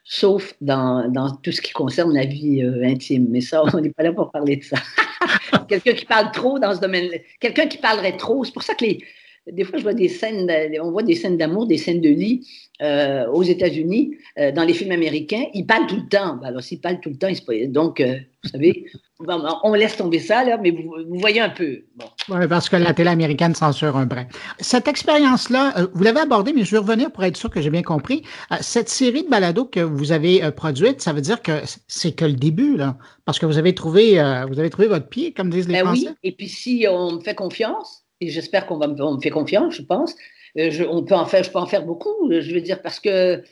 sauf 0.04 0.54
dans, 0.60 1.08
dans, 1.08 1.30
tout 1.36 1.52
ce 1.52 1.60
qui 1.60 1.72
concerne 1.72 2.12
la 2.12 2.24
vie 2.24 2.62
euh, 2.62 2.84
intime. 2.84 3.26
Mais 3.30 3.40
ça, 3.40 3.62
on 3.72 3.80
n'est 3.80 3.90
pas 3.90 4.02
là 4.02 4.12
pour 4.12 4.30
parler 4.32 4.56
de 4.56 4.64
ça. 4.64 4.76
quelqu'un 5.68 5.92
qui 5.92 6.04
parle 6.04 6.32
trop 6.32 6.58
dans 6.58 6.74
ce 6.74 6.80
domaine, 6.80 7.10
quelqu'un 7.38 7.68
qui 7.68 7.78
parlerait 7.78 8.16
trop. 8.16 8.44
C'est 8.44 8.52
pour 8.52 8.64
ça 8.64 8.74
que 8.74 8.84
les, 8.84 9.04
des 9.46 9.64
fois, 9.64 9.78
je 9.78 9.82
vois 9.82 9.94
des 9.94 10.08
scènes, 10.08 10.50
on 10.82 10.90
voit 10.90 11.02
des 11.02 11.14
scènes 11.14 11.36
d'amour, 11.36 11.66
des 11.66 11.78
scènes 11.78 12.00
de 12.00 12.08
lit 12.08 12.46
euh, 12.82 13.26
aux 13.28 13.42
États-Unis, 13.42 14.16
euh, 14.38 14.52
dans 14.52 14.64
les 14.64 14.74
films 14.74 14.92
américains. 14.92 15.44
Ils 15.54 15.66
parlent 15.66 15.86
tout 15.86 15.96
le 15.96 16.08
temps. 16.08 16.36
Ben, 16.36 16.48
alors, 16.48 16.62
s'ils 16.62 16.80
parlent 16.80 17.00
tout 17.00 17.08
le 17.08 17.16
temps, 17.16 17.28
ils 17.28 17.72
donc, 17.72 18.00
euh, 18.00 18.16
vous 18.44 18.50
savez, 18.50 18.86
on 19.64 19.74
laisse 19.74 19.96
tomber 19.96 20.18
ça, 20.18 20.44
là, 20.44 20.58
mais 20.58 20.70
vous, 20.70 21.18
voyez 21.18 21.40
un 21.40 21.48
peu. 21.48 21.84
Oui, 22.28 22.46
parce 22.48 22.68
que 22.68 22.76
la 22.76 22.92
télé 22.92 23.08
américaine 23.08 23.54
censure 23.54 23.96
un 23.96 24.06
brin. 24.06 24.26
Cette 24.60 24.88
expérience-là, 24.88 25.88
vous 25.92 26.02
l'avez 26.04 26.20
abordée, 26.20 26.52
mais 26.54 26.64
je 26.64 26.72
vais 26.72 26.78
revenir 26.78 27.10
pour 27.10 27.24
être 27.24 27.36
sûr 27.36 27.50
que 27.50 27.60
j'ai 27.60 27.70
bien 27.70 27.82
compris. 27.82 28.22
Cette 28.60 28.88
série 28.88 29.24
de 29.24 29.28
balados 29.28 29.66
que 29.66 29.80
vous 29.80 30.12
avez 30.12 30.50
produite, 30.52 31.00
ça 31.00 31.12
veut 31.12 31.20
dire 31.20 31.42
que 31.42 31.62
c'est 31.88 32.12
que 32.12 32.24
le 32.24 32.34
début, 32.34 32.76
là, 32.76 32.96
parce 33.24 33.38
que 33.38 33.46
vous 33.46 33.58
avez 33.58 33.74
trouvé, 33.74 34.14
vous 34.48 34.58
avez 34.58 34.70
trouvé 34.70 34.88
votre 34.88 35.08
pied, 35.08 35.32
comme 35.32 35.50
disent 35.50 35.68
les 35.68 35.74
ben 35.74 35.84
Français. 35.84 36.08
Oui, 36.08 36.14
et 36.24 36.32
puis 36.32 36.48
si 36.48 36.86
on 36.88 37.12
me 37.12 37.20
fait 37.20 37.34
confiance, 37.34 37.99
et 38.20 38.28
j'espère 38.28 38.66
qu'on 38.66 38.78
va 38.78 38.86
me 38.86 39.20
fait 39.20 39.30
confiance, 39.30 39.74
je 39.74 39.82
pense. 39.82 40.14
Euh, 40.58 40.70
je, 40.70 40.84
on 40.84 41.02
peut 41.04 41.14
en 41.14 41.26
faire, 41.26 41.42
je 41.42 41.50
peux 41.50 41.58
en 41.58 41.66
faire 41.66 41.84
beaucoup, 41.84 42.30
je 42.30 42.54
veux 42.54 42.60
dire, 42.60 42.82
parce 42.82 43.00
que 43.00 43.42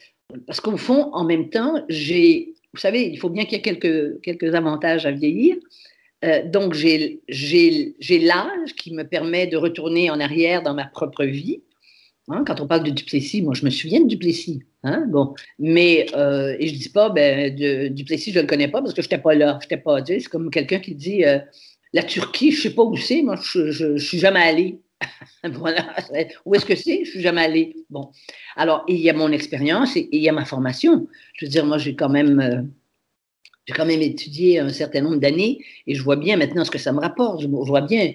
parce 0.47 0.61
qu'au 0.61 0.77
fond, 0.77 1.11
en 1.13 1.25
même 1.25 1.49
temps, 1.49 1.85
j'ai, 1.89 2.55
vous 2.75 2.81
savez, 2.81 3.09
il 3.09 3.19
faut 3.19 3.31
bien 3.31 3.45
qu'il 3.45 3.55
y 3.55 3.57
ait 3.57 3.63
quelques, 3.63 4.21
quelques 4.21 4.55
avantages 4.55 5.07
à 5.07 5.11
vieillir. 5.11 5.57
Euh, 6.25 6.43
donc, 6.45 6.75
j'ai 6.75 7.21
l'âge 7.31 8.75
qui 8.77 8.93
me 8.93 9.05
permet 9.05 9.47
de 9.47 9.57
retourner 9.57 10.11
en 10.11 10.21
arrière 10.21 10.63
dans 10.63 10.75
ma 10.75 10.85
propre 10.85 11.25
vie. 11.25 11.63
Hein, 12.29 12.45
quand 12.47 12.61
on 12.61 12.67
parle 12.67 12.85
de 12.85 12.91
Duplessis, 12.91 13.41
moi, 13.41 13.55
je 13.55 13.65
me 13.65 13.71
souviens 13.71 14.01
de 14.01 14.07
Duplessis. 14.07 14.63
Hein, 14.83 15.07
bon. 15.09 15.35
Mais, 15.59 16.07
euh, 16.15 16.55
et 16.59 16.67
je 16.67 16.75
ne 16.75 16.79
dis 16.79 16.91
pas, 16.91 17.09
ben, 17.09 17.55
de, 17.55 17.89
Duplessis, 17.89 18.33
je 18.33 18.37
ne 18.37 18.43
le 18.43 18.49
connais 18.49 18.69
pas 18.69 18.83
parce 18.83 18.93
que 18.93 19.01
je 19.01 19.07
n'étais 19.07 19.23
pas 19.23 19.35
là. 19.35 19.59
J'étais 19.63 19.79
pas, 19.79 20.03
tu 20.03 20.21
c'est 20.21 20.29
comme 20.29 20.51
quelqu'un 20.51 20.81
qui 20.81 20.95
dit, 20.95 21.25
la 21.93 22.03
Turquie, 22.03 22.53
je 22.53 22.59
ne 22.59 22.63
sais 22.63 22.75
pas 22.75 22.83
où 22.83 22.97
c'est, 22.97 23.23
moi, 23.23 23.37
je 23.37 23.93
ne 23.93 23.99
suis 23.99 24.19
jamais 24.19 24.41
allé. 24.41 24.81
voilà. 25.45 25.95
Où 26.45 26.55
est-ce 26.55 26.67
que 26.67 26.75
c'est? 26.75 26.97
Je 26.97 27.01
ne 27.01 27.05
suis 27.07 27.21
jamais 27.21 27.43
allé. 27.43 27.77
Bon. 27.91 28.11
Alors, 28.57 28.85
il 28.89 28.97
y 28.97 29.09
a 29.11 29.13
mon 29.13 29.31
expérience 29.33 29.97
et, 29.97 30.09
il 30.13 30.21
y 30.21 30.29
a 30.29 30.33
ma 30.33 30.45
formation. 30.45 31.07
Je 31.35 31.47
veux 31.47 31.51
dire, 31.51 31.65
moi, 31.65 31.79
j'ai 31.79 31.95
quand 31.95 32.09
même. 32.09 32.41
Euh, 32.41 32.63
j'ai 33.67 33.75
quand 33.75 33.85
même 33.85 34.01
étudié 34.01 34.61
un 34.61 34.71
certain 34.71 35.03
nombre 35.03 35.19
d'années 35.19 35.63
et 35.87 35.95
je 35.95 36.03
vois 36.03 36.17
bien 36.17 36.39
maintenant 36.39 36.65
ce 36.65 36.71
que 36.71 36.79
ça 36.79 36.91
me 36.91 37.01
rapporte. 37.01 37.43
Je, 37.43 37.49
vois 37.49 37.83
bien. 37.83 38.15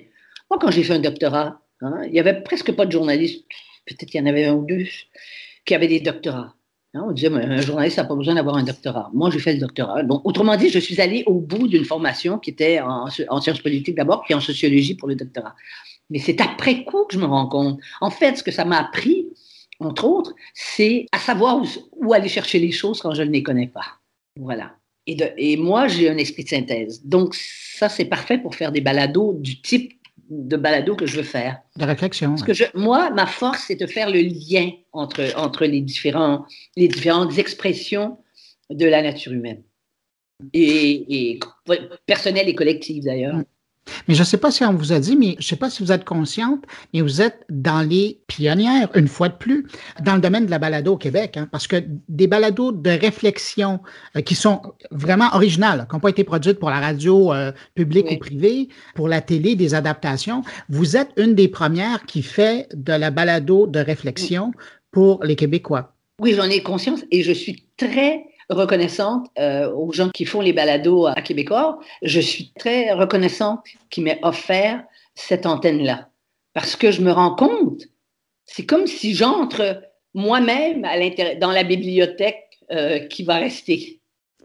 Moi, 0.49 0.57
quand 0.59 0.71
j'ai 0.71 0.83
fait 0.83 0.93
un 0.93 0.99
doctorat, 0.99 1.61
hein, 1.81 2.01
il 2.05 2.11
n'y 2.11 2.19
avait 2.19 2.41
presque 2.41 2.71
pas 2.71 2.87
de 2.87 2.91
journalistes, 2.91 3.45
peut-être 3.85 4.09
qu'il 4.09 4.19
y 4.19 4.23
en 4.23 4.25
avait 4.25 4.45
un 4.45 4.55
ou 4.55 4.65
deux, 4.65 4.85
qui 5.63 5.75
avaient 5.75 5.87
des 5.87 5.99
doctorats. 5.99 6.55
Hein, 6.95 7.05
on 7.07 7.11
disait, 7.11 7.29
un 7.33 7.61
journaliste 7.61 7.97
n'a 7.97 8.03
pas 8.03 8.15
besoin 8.15 8.35
d'avoir 8.35 8.55
un 8.55 8.63
doctorat. 8.63 9.09
Moi, 9.13 9.31
j'ai 9.31 9.39
fait 9.39 9.53
le 9.53 9.59
doctorat. 9.59 10.03
Donc, 10.03 10.21
autrement 10.25 10.55
dit, 10.55 10.69
je 10.69 10.77
suis 10.77 11.01
allée 11.01 11.23
au 11.25 11.39
bout 11.39 11.67
d'une 11.67 11.85
formation 11.85 12.37
qui 12.37 12.51
était 12.51 12.81
en, 12.81 13.07
sciences 13.09 13.61
politiques 13.61 13.95
d'abord, 13.95 14.21
puis 14.21 14.35
en 14.35 14.39
sociologie 14.39 14.93
pour 14.95 15.07
le 15.07 15.15
doctorat. 15.15 15.55
Mais 16.11 16.19
c'est 16.19 16.39
après 16.39 16.83
coup 16.83 17.05
que 17.05 17.15
je 17.15 17.19
me 17.19 17.25
rends 17.25 17.47
compte. 17.47 17.79
En 17.99 18.11
fait, 18.11 18.37
ce 18.37 18.43
que 18.43 18.51
ça 18.51 18.63
m'a 18.63 18.79
appris, 18.79 19.27
entre 19.79 20.05
autres, 20.05 20.35
c'est 20.53 21.07
à 21.11 21.17
savoir 21.17 21.63
où, 21.93 22.13
aller 22.13 22.29
chercher 22.29 22.59
les 22.59 22.71
choses 22.71 23.01
quand 23.01 23.15
je 23.15 23.23
ne 23.23 23.31
les 23.31 23.41
connais 23.41 23.67
pas. 23.67 23.97
Voilà. 24.39 24.75
Et, 25.07 25.17
et 25.37 25.57
moi, 25.57 25.87
j'ai 25.87 26.09
un 26.11 26.17
esprit 26.17 26.43
de 26.43 26.49
synthèse. 26.49 27.03
Donc, 27.03 27.33
ça, 27.33 27.89
c'est 27.89 28.05
parfait 28.05 28.37
pour 28.37 28.53
faire 28.53 28.71
des 28.71 28.81
balados 28.81 29.33
du 29.39 29.61
type 29.61 29.93
de 30.29 30.57
balado 30.57 30.95
que 30.95 31.05
je 31.05 31.17
veux 31.17 31.23
faire. 31.23 31.61
De 31.75 31.85
réflexion. 31.85 32.29
Parce 32.29 32.43
que 32.43 32.53
je, 32.53 32.65
moi, 32.73 33.09
ma 33.11 33.25
force, 33.25 33.65
c'est 33.67 33.75
de 33.75 33.87
faire 33.87 34.09
le 34.09 34.21
lien 34.21 34.71
entre, 34.91 35.37
entre 35.37 35.65
les, 35.65 35.81
différents, 35.81 36.45
les 36.75 36.87
différentes 36.87 37.37
expressions 37.37 38.17
de 38.69 38.85
la 38.85 39.01
nature 39.01 39.33
humaine. 39.33 39.63
Et, 40.53 41.31
et 41.31 41.39
personnelle 42.05 42.49
et 42.49 42.55
collective 42.55 43.03
d'ailleurs. 43.03 43.35
Mm. 43.35 43.45
Mais 44.07 44.15
je 44.15 44.21
ne 44.21 44.25
sais 44.25 44.37
pas 44.37 44.51
si 44.51 44.63
on 44.63 44.73
vous 44.73 44.93
a 44.93 44.99
dit, 44.99 45.15
mais 45.15 45.31
je 45.31 45.37
ne 45.37 45.41
sais 45.43 45.55
pas 45.55 45.69
si 45.69 45.83
vous 45.83 45.91
êtes 45.91 46.05
consciente, 46.05 46.63
mais 46.93 47.01
vous 47.01 47.21
êtes 47.21 47.45
dans 47.49 47.81
les 47.81 48.21
pionnières, 48.27 48.89
une 48.95 49.07
fois 49.07 49.29
de 49.29 49.35
plus, 49.35 49.67
dans 50.03 50.15
le 50.15 50.21
domaine 50.21 50.45
de 50.45 50.51
la 50.51 50.59
balado 50.59 50.93
au 50.93 50.97
Québec, 50.97 51.37
hein, 51.37 51.47
parce 51.51 51.67
que 51.67 51.83
des 52.09 52.27
balados 52.27 52.71
de 52.71 52.89
réflexion 52.89 53.79
euh, 54.15 54.21
qui 54.21 54.35
sont 54.35 54.61
vraiment 54.91 55.29
originales, 55.33 55.85
qui 55.89 55.95
n'ont 55.95 55.99
pas 55.99 56.09
été 56.09 56.23
produites 56.23 56.59
pour 56.59 56.69
la 56.69 56.79
radio 56.79 57.33
euh, 57.33 57.51
publique 57.75 58.09
ou 58.11 58.17
privée, 58.17 58.69
pour 58.95 59.07
la 59.07 59.21
télé, 59.21 59.55
des 59.55 59.75
adaptations, 59.75 60.43
vous 60.69 60.97
êtes 60.97 61.09
une 61.17 61.35
des 61.35 61.47
premières 61.47 62.05
qui 62.05 62.21
fait 62.21 62.67
de 62.73 62.93
la 62.93 63.11
balado 63.11 63.67
de 63.67 63.79
réflexion 63.79 64.51
pour 64.91 65.23
les 65.23 65.35
Québécois. 65.35 65.93
Oui, 66.19 66.33
j'en 66.35 66.43
ai 66.43 66.61
conscience 66.61 67.03
et 67.11 67.23
je 67.23 67.31
suis 67.31 67.67
très 67.77 68.23
reconnaissante 68.49 69.27
euh, 69.39 69.71
aux 69.71 69.91
gens 69.91 70.09
qui 70.09 70.25
font 70.25 70.41
les 70.41 70.53
balados 70.53 71.07
à 71.07 71.21
Québécois. 71.21 71.79
Je 72.01 72.19
suis 72.19 72.51
très 72.57 72.91
reconnaissante 72.93 73.61
qui 73.89 74.01
m'ait 74.01 74.19
offert 74.23 74.83
cette 75.15 75.45
antenne-là. 75.45 76.09
Parce 76.53 76.75
que 76.75 76.91
je 76.91 77.01
me 77.01 77.11
rends 77.11 77.35
compte, 77.35 77.83
c'est 78.45 78.65
comme 78.65 78.87
si 78.87 79.15
j'entre 79.15 79.81
moi-même 80.13 80.87
dans 81.39 81.51
la 81.51 81.63
bibliothèque 81.63 82.59
euh, 82.71 82.99
qui 82.99 83.23
va 83.23 83.35
rester. 83.35 83.99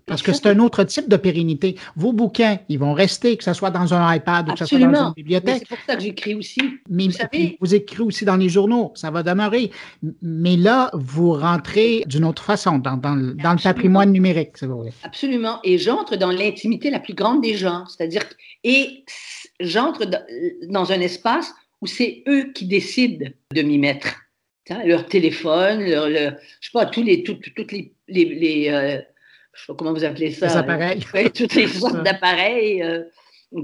Parce 0.09 0.23
que 0.23 0.33
c'est 0.33 0.47
un 0.47 0.59
autre 0.59 0.85
type 0.85 1.09
de 1.09 1.17
pérennité. 1.17 1.77
Vos 1.97 2.13
bouquins, 2.13 2.59
ils 2.69 2.79
vont 2.79 2.93
rester, 2.93 3.37
que 3.37 3.45
ce 3.45 3.53
soit 3.53 3.71
dans 3.71 3.95
un 3.95 4.15
iPad 4.15 4.49
ou 4.49 4.53
que 4.53 4.59
ce 4.59 4.67
soit 4.67 4.79
dans 4.79 5.09
une 5.09 5.15
bibliothèque. 5.15 5.59
C'est 5.61 5.69
pour 5.69 5.85
ça 5.87 5.97
que 5.97 6.03
j'écris 6.03 6.35
aussi. 6.35 6.61
Mais 6.89 7.07
vous, 7.07 7.13
savez, 7.13 7.57
vous 7.61 7.75
écrivez 7.75 8.03
aussi 8.03 8.25
dans 8.25 8.37
les 8.37 8.49
journaux, 8.49 8.93
ça 8.95 9.11
va 9.11 9.23
demeurer. 9.23 9.71
Mais 10.23 10.57
là, 10.57 10.91
vous 10.95 11.33
rentrez 11.33 12.05
d'une 12.07 12.25
autre 12.25 12.43
façon, 12.43 12.79
dans, 12.79 12.97
dans, 12.97 13.17
dans 13.17 13.53
le 13.53 13.63
patrimoine 13.63 14.11
numérique, 14.11 14.57
si 14.57 14.67
vous 14.67 14.79
voulez. 14.79 14.93
Absolument. 15.03 15.61
Et 15.65 15.79
j'entre 15.79 16.17
dans 16.17 16.31
l'intimité 16.31 16.91
la 16.91 17.01
plus 17.01 17.15
grande 17.15 17.43
des 17.43 17.55
gens. 17.55 17.85
C'est-à-dire, 17.87 18.25
et 18.65 19.05
j'entre 19.61 20.07
dans 20.69 20.93
un 20.93 21.01
espace 21.01 21.53
où 21.81 21.87
c'est 21.87 22.23
eux 22.29 22.53
qui 22.53 22.67
décident 22.67 23.27
de 23.55 23.63
m'y 23.63 23.79
mettre. 23.79 24.17
Leur 24.85 25.07
téléphone, 25.07 25.83
leur, 25.83 26.09
je 26.09 26.35
sais 26.61 26.71
pas, 26.75 26.85
tous 26.85 27.03
les, 27.03 27.23
toutes, 27.23 27.55
toutes 27.55 27.73
les, 27.73 27.95
les, 28.09 28.69
euh, 28.69 29.01
je 29.59 29.65
sais 29.65 29.67
pas 29.73 29.75
comment 29.75 29.93
vous 29.93 30.05
appelez 30.05 30.31
ça. 30.31 30.47
Les 30.47 30.57
appareils. 30.57 31.01
toutes 31.35 31.55
les 31.55 31.67
sortes 31.67 32.03
d'appareils 32.05 32.83
euh, 32.83 33.03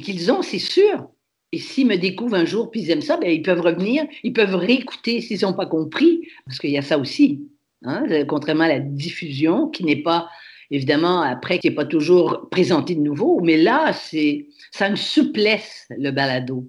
qu'ils 0.02 0.32
ont, 0.32 0.42
c'est 0.42 0.58
sûr. 0.58 1.08
Et 1.52 1.58
s'ils 1.58 1.86
me 1.86 1.96
découvrent 1.96 2.34
un 2.34 2.44
jour, 2.44 2.70
puis 2.70 2.80
ils 2.80 2.90
aiment 2.90 3.02
ça, 3.02 3.16
ben, 3.16 3.30
ils 3.30 3.42
peuvent 3.42 3.60
revenir, 3.60 4.04
ils 4.24 4.32
peuvent 4.32 4.56
réécouter 4.56 5.20
s'ils 5.20 5.42
n'ont 5.42 5.52
pas 5.52 5.66
compris, 5.66 6.28
parce 6.44 6.58
qu'il 6.58 6.70
y 6.70 6.78
a 6.78 6.82
ça 6.82 6.98
aussi. 6.98 7.48
Hein, 7.84 8.04
contrairement 8.26 8.64
à 8.64 8.68
la 8.68 8.80
diffusion, 8.80 9.68
qui 9.68 9.84
n'est 9.84 10.02
pas, 10.02 10.28
évidemment, 10.70 11.20
après, 11.20 11.60
qui 11.60 11.68
n'est 11.68 11.74
pas 11.74 11.84
toujours 11.84 12.48
présenté 12.50 12.96
de 12.96 13.00
nouveau, 13.00 13.40
mais 13.40 13.56
là, 13.56 13.92
c'est, 13.92 14.48
ça 14.72 14.86
a 14.86 14.88
une 14.88 14.96
souplesse, 14.96 15.86
le 15.96 16.10
balado. 16.10 16.68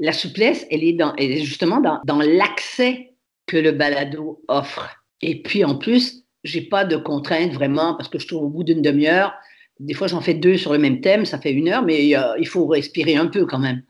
La 0.00 0.12
souplesse, 0.12 0.66
elle 0.70 0.82
est, 0.82 0.94
dans, 0.94 1.14
elle 1.16 1.30
est 1.30 1.44
justement 1.44 1.80
dans, 1.80 2.00
dans 2.04 2.20
l'accès 2.20 3.12
que 3.46 3.58
le 3.58 3.70
balado 3.70 4.42
offre. 4.48 4.88
Et 5.20 5.42
puis, 5.42 5.64
en 5.64 5.76
plus, 5.76 6.19
j'ai 6.44 6.62
pas 6.62 6.84
de 6.84 6.96
contraintes 6.96 7.52
vraiment 7.52 7.94
parce 7.94 8.08
que 8.08 8.18
je 8.18 8.26
trouve 8.26 8.44
au 8.44 8.48
bout 8.48 8.64
d'une 8.64 8.82
demi-heure, 8.82 9.32
des 9.78 9.94
fois 9.94 10.06
j'en 10.06 10.20
fais 10.20 10.34
deux 10.34 10.56
sur 10.56 10.72
le 10.72 10.78
même 10.78 11.00
thème, 11.00 11.24
ça 11.24 11.38
fait 11.38 11.52
une 11.52 11.68
heure, 11.68 11.82
mais 11.82 12.06
il 12.06 12.46
faut 12.46 12.66
respirer 12.66 13.16
un 13.16 13.26
peu 13.26 13.46
quand 13.46 13.58
même. 13.58 13.82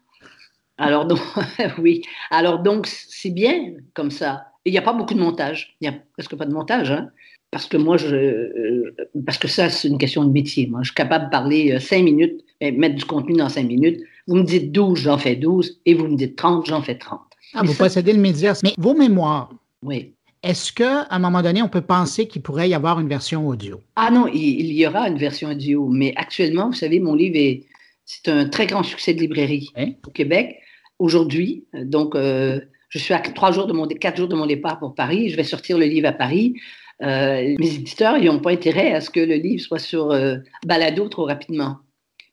Alors 0.80 1.04
donc, 1.04 1.20
oui. 1.78 2.02
Alors 2.30 2.60
donc, 2.60 2.86
c'est 2.86 3.30
bien 3.30 3.74
comme 3.94 4.10
ça. 4.10 4.46
Il 4.64 4.72
n'y 4.72 4.78
a 4.78 4.82
pas 4.82 4.92
beaucoup 4.92 5.14
de 5.14 5.20
montage. 5.20 5.76
Il 5.80 5.88
n'y 5.88 5.94
a 5.94 6.00
presque 6.14 6.34
pas 6.34 6.46
de 6.46 6.52
montage. 6.52 6.90
Hein. 6.90 7.10
Parce 7.50 7.66
que 7.66 7.76
moi, 7.76 7.96
je, 7.96 8.14
euh, 8.14 8.96
parce 9.26 9.38
que 9.38 9.48
ça, 9.48 9.68
c'est 9.68 9.88
une 9.88 9.98
question 9.98 10.24
de 10.24 10.30
métier. 10.30 10.66
Moi, 10.66 10.80
je 10.82 10.88
suis 10.88 10.94
capable 10.94 11.26
de 11.26 11.30
parler 11.30 11.72
euh, 11.72 11.80
cinq 11.80 12.02
minutes, 12.02 12.44
mettre 12.60 12.94
du 12.94 13.04
contenu 13.04 13.36
dans 13.36 13.48
cinq 13.48 13.66
minutes. 13.66 14.00
Vous 14.26 14.36
me 14.36 14.44
dites 14.44 14.72
12, 14.72 15.00
j'en 15.00 15.18
fais 15.18 15.36
12. 15.36 15.80
Et 15.84 15.94
vous 15.94 16.06
me 16.06 16.16
dites 16.16 16.36
30, 16.36 16.66
j'en 16.66 16.82
fais 16.82 16.96
30. 16.96 17.20
Ah, 17.54 17.62
vous 17.64 17.74
possédez 17.74 18.12
le 18.12 18.20
média. 18.20 18.54
Mais 18.62 18.72
vos 18.78 18.94
mémoires, 18.94 19.50
oui. 19.82 20.14
Est-ce 20.42 20.72
qu'à 20.72 21.06
un 21.10 21.18
moment 21.18 21.42
donné, 21.42 21.62
on 21.62 21.68
peut 21.68 21.82
penser 21.82 22.26
qu'il 22.26 22.40
pourrait 22.40 22.68
y 22.68 22.74
avoir 22.74 22.98
une 22.98 23.08
version 23.08 23.46
audio? 23.46 23.80
Ah 23.96 24.10
non, 24.10 24.26
il, 24.32 24.72
y 24.72 24.86
aura 24.86 25.08
une 25.08 25.18
version 25.18 25.50
audio, 25.50 25.88
mais 25.88 26.14
actuellement, 26.16 26.68
vous 26.68 26.74
savez, 26.74 26.98
mon 26.98 27.14
livre 27.14 27.36
est 27.36 27.66
c'est 28.06 28.28
un 28.28 28.48
très 28.48 28.66
grand 28.66 28.82
succès 28.82 29.14
de 29.14 29.20
librairie 29.20 29.70
hein? 29.76 29.92
au 30.04 30.10
Québec. 30.10 30.56
Aujourd'hui, 30.98 31.66
donc, 31.74 32.16
euh, 32.16 32.60
je 32.88 32.98
suis 32.98 33.14
à 33.14 33.20
trois 33.20 33.52
jours 33.52 33.66
de 33.66 33.72
mon, 33.72 33.86
quatre 33.86 34.16
jours 34.16 34.26
de 34.26 34.34
mon 34.34 34.46
départ 34.46 34.80
pour 34.80 34.96
Paris. 34.96 35.28
Je 35.28 35.36
vais 35.36 35.44
sortir 35.44 35.78
le 35.78 35.86
livre 35.86 36.08
à 36.08 36.12
Paris. 36.12 36.54
Euh, 37.02 37.54
mes 37.58 37.74
éditeurs, 37.74 38.18
ils 38.18 38.24
n'ont 38.24 38.40
pas 38.40 38.50
intérêt 38.50 38.92
à 38.92 39.00
ce 39.00 39.10
que 39.10 39.20
le 39.20 39.36
livre 39.36 39.62
soit 39.62 39.78
sur 39.78 40.10
euh, 40.10 40.38
balado 40.66 41.08
trop 41.08 41.24
rapidement. 41.24 41.78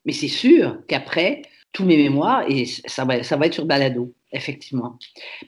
Mais 0.04 0.12
c'est 0.12 0.28
sûr 0.28 0.78
qu'après, 0.88 1.42
tous 1.72 1.84
mes 1.84 1.96
mémoires 1.96 2.44
et 2.48 2.64
ça 2.64 3.04
va, 3.04 3.22
ça 3.22 3.36
va 3.36 3.46
être 3.46 3.54
sur 3.54 3.66
Balado, 3.66 4.14
effectivement. 4.32 4.98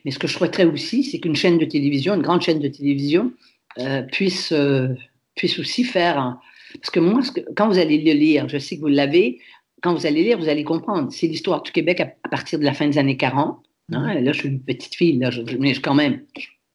Mais 0.03 0.11
ce 0.11 0.19
que 0.19 0.27
je 0.27 0.33
souhaiterais 0.33 0.65
aussi, 0.65 1.03
c'est 1.03 1.19
qu'une 1.19 1.35
chaîne 1.35 1.57
de 1.57 1.65
télévision, 1.65 2.15
une 2.15 2.21
grande 2.21 2.41
chaîne 2.41 2.59
de 2.59 2.67
télévision, 2.67 3.31
euh, 3.79 4.01
puisse, 4.03 4.51
euh, 4.51 4.89
puisse 5.35 5.59
aussi 5.59 5.83
faire. 5.83 6.37
Parce 6.73 6.89
que 6.89 6.99
moi, 6.99 7.21
quand 7.55 7.67
vous 7.67 7.77
allez 7.77 7.97
le 7.99 8.13
lire, 8.13 8.49
je 8.49 8.57
sais 8.57 8.75
que 8.75 8.81
vous 8.81 8.87
l'avez, 8.87 9.39
quand 9.81 9.93
vous 9.93 10.05
allez 10.05 10.23
lire, 10.23 10.37
vous 10.37 10.49
allez 10.49 10.63
comprendre. 10.63 11.11
C'est 11.11 11.27
l'histoire 11.27 11.61
du 11.63 11.71
Québec 11.71 11.99
à, 12.01 12.29
partir 12.29 12.59
de 12.59 12.65
la 12.65 12.73
fin 12.73 12.87
des 12.87 12.97
années 12.97 13.17
40. 13.17 13.59
Hein. 13.93 14.21
Là, 14.21 14.31
je 14.31 14.39
suis 14.39 14.49
une 14.49 14.61
petite 14.61 14.95
fille, 14.95 15.17
là, 15.17 15.31
je, 15.31 15.41
mais 15.59 15.73
quand 15.75 15.95
même, 15.95 16.21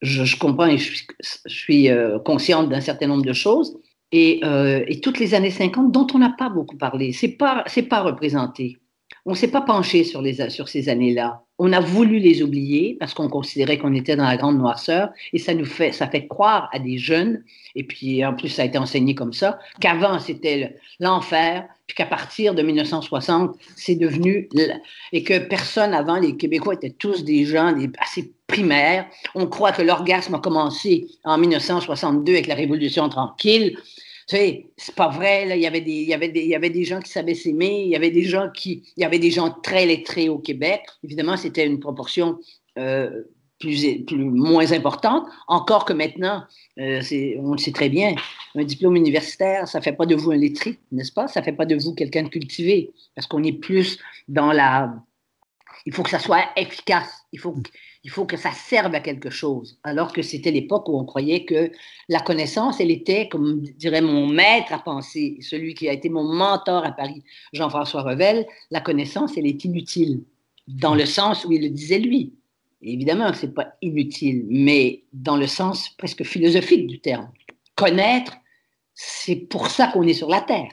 je, 0.03 0.37
comprends 0.37 0.67
et 0.67 0.79
je 0.79 0.85
suis, 0.85 1.07
je 1.47 1.55
suis 1.55 1.89
euh, 1.89 2.19
consciente 2.19 2.69
d'un 2.69 2.81
certain 2.81 3.07
nombre 3.07 3.25
de 3.25 3.33
choses. 3.33 3.79
Et, 4.13 4.41
et, 4.87 5.01
toutes 5.01 5.19
les 5.19 5.35
années 5.35 5.51
50 5.51 5.91
dont 5.91 6.07
on 6.15 6.19
n'a 6.19 6.33
pas 6.39 6.49
beaucoup 6.49 6.77
parlé. 6.77 7.13
C'est 7.13 7.37
pas, 7.37 7.65
pas 7.91 8.03
représenté 8.03 8.79
on 9.27 9.33
ne 9.33 9.37
s'est 9.37 9.49
pas 9.49 9.61
penché 9.61 10.05
sur, 10.05 10.23
ces 10.69 10.89
années-là. 10.89 11.43
On 11.59 11.73
a 11.73 11.81
voulu 11.81 12.21
les 12.21 12.43
oublier 12.43 12.97
parce 13.01 13.13
qu'on 13.13 13.29
considérait 13.29 13.77
qu'on 13.77 13.93
était 13.93 14.15
dans 14.15 14.25
la 14.25 14.37
grande 14.37 14.57
noirceur 14.57 15.09
et 15.33 15.39
ça 15.39 15.53
nous 15.53 15.65
fait 15.65 15.93
croire 16.29 16.69
à 16.73 16.79
des 16.79 16.97
jeunes, 16.97 17.43
et 17.75 17.83
puis 17.83 18.25
en 18.25 18.35
plus 18.35 18.49
ça 18.49 18.63
a 18.63 18.65
été 18.67 18.79
enseigné 18.79 19.17
comme 19.17 19.33
ça, 19.33 19.59
qu'avant 19.81 20.21
c'était 20.21 20.77
l'enfer, 21.01 21.67
puis 21.89 21.97
qu'à 21.97 22.07
partir 22.07 22.55
de 22.55 22.63
1960, 22.63 23.57
c'est 23.75 23.97
devenu, 23.97 24.49
et 25.13 25.23
que 25.25 25.39
personne 25.39 25.93
avant, 25.93 26.17
les 26.17 26.37
Québécois 26.37 26.75
étaient 26.75 26.91
tous 26.91 27.25
des 27.25 27.45
gens 27.45 27.75
assez 27.99 28.33
primaires. 28.47 29.07
On 29.35 29.47
croit 29.47 29.73
que 29.73 29.83
l'orgasme 29.83 30.35
a 30.35 30.39
commencé 30.39 31.09
en 31.25 31.37
1962 31.37 32.33
avec 32.33 32.47
la 32.47 32.55
Révolution 32.55 33.09
tranquille. 33.09 33.77
Tu 34.27 34.37
sais, 34.37 34.67
c'est 34.77 34.95
pas 34.95 35.09
vrai, 35.09 35.49
il 35.57 35.63
y 35.63 35.67
avait 35.67 35.81
des, 35.81 35.93
il 35.93 36.09
y 36.09 36.15
avait 36.15 36.29
des, 36.29 36.41
il 36.41 36.49
y 36.49 36.55
avait 36.57 36.71
des 36.71 36.85
gens 36.85 37.01
qui 37.01 37.11
savaient 37.11 37.35
s'aimer, 37.35 37.83
il 37.83 37.89
y 37.89 37.97
avait 37.97 38.11
des 38.11 38.25
gens 38.25 38.51
qui, 38.51 38.83
il 38.97 39.03
y 39.03 39.05
avait 39.05 39.21
des 39.21 39.31
gens 39.31 39.51
très 39.63 39.87
lettrés 39.87 40.29
au 40.29 40.39
Québec. 40.39 40.83
Évidemment, 41.05 41.37
c'était 41.37 41.65
une 41.65 41.79
proportion 41.79 42.39
euh, 42.77 43.23
plus, 43.59 44.05
plus, 44.05 44.25
moins 44.25 44.73
importante, 44.73 45.27
encore 45.47 45.85
que 45.85 45.93
maintenant, 45.93 46.43
euh, 46.79 47.01
on 47.41 47.53
le 47.53 47.59
sait 47.59 47.73
très 47.73 47.89
bien, 47.89 48.15
un 48.55 48.65
diplôme 48.65 48.97
universitaire, 48.97 49.67
ça 49.69 49.81
fait 49.81 49.93
pas 49.93 50.07
de 50.07 50.15
vous 50.15 50.33
un 50.33 50.37
lettré, 50.37 50.79
n'est-ce 50.93 51.13
pas? 51.13 51.29
Ça 51.29 51.43
fait 51.43 51.53
pas 51.53 51.65
de 51.65 51.77
vous 51.77 51.95
quelqu'un 51.95 52.25
de 52.25 52.29
cultivé, 52.29 52.93
parce 53.15 53.27
qu'on 53.27 53.43
est 53.45 53.53
plus 53.59 53.99
dans 54.29 54.53
la, 54.53 54.93
il 55.87 55.95
faut 55.95 56.03
que 56.03 56.11
ça 56.11 56.19
soit 56.19 56.45
efficace, 56.57 57.26
il 57.37 57.39
faut, 57.39 57.55
il 58.03 58.11
faut 58.11 58.25
que 58.25 58.39
ça 58.39 58.51
serve 58.51 58.95
à 58.95 59.01
quelque 59.01 59.29
chose. 59.29 59.79
Alors 59.85 60.11
que 60.15 60.23
c'était 60.23 60.51
l'époque 60.51 60.89
où 60.89 60.99
on 60.99 61.05
croyait 61.05 61.45
que 61.45 61.71
la 62.09 62.21
connaissance, 62.21 62.81
elle 62.81 62.91
était, 62.91 63.29
comme 63.29 63.61
dirait 63.61 64.01
mon 64.01 64.27
maître 64.27 64.73
à 64.73 64.79
penser, 64.79 65.37
celui 65.43 65.75
qui 65.75 65.87
a 65.87 65.93
été 65.93 66.09
mon 66.09 66.25
mentor 66.25 66.87
à 66.87 66.93
Paris, 66.93 67.23
Jean-François 67.53 68.03
Revel, 68.05 68.47
la 68.71 68.81
connaissance, 68.81 69.37
elle 69.37 69.47
est 69.47 69.63
inutile, 69.67 70.25
dans 70.67 70.95
le 70.95 71.05
sens 71.05 71.45
où 71.45 71.53
il 71.53 71.61
le 71.61 71.69
disait 71.69 71.99
lui. 71.99 72.33
évidemment, 72.81 73.31
ce 73.35 73.45
n'est 73.45 73.53
pas 73.53 73.75
inutile, 73.83 74.47
mais 74.49 75.05
dans 75.13 75.37
le 75.37 75.47
sens 75.47 75.91
presque 75.91 76.25
philosophique 76.25 76.87
du 76.87 77.01
terme. 77.01 77.31
Connaître, 77.75 78.35
c'est 78.95 79.37
pour 79.37 79.69
ça 79.69 79.89
qu'on 79.89 80.05
est 80.05 80.15
sur 80.15 80.31
la 80.31 80.41
Terre. 80.41 80.73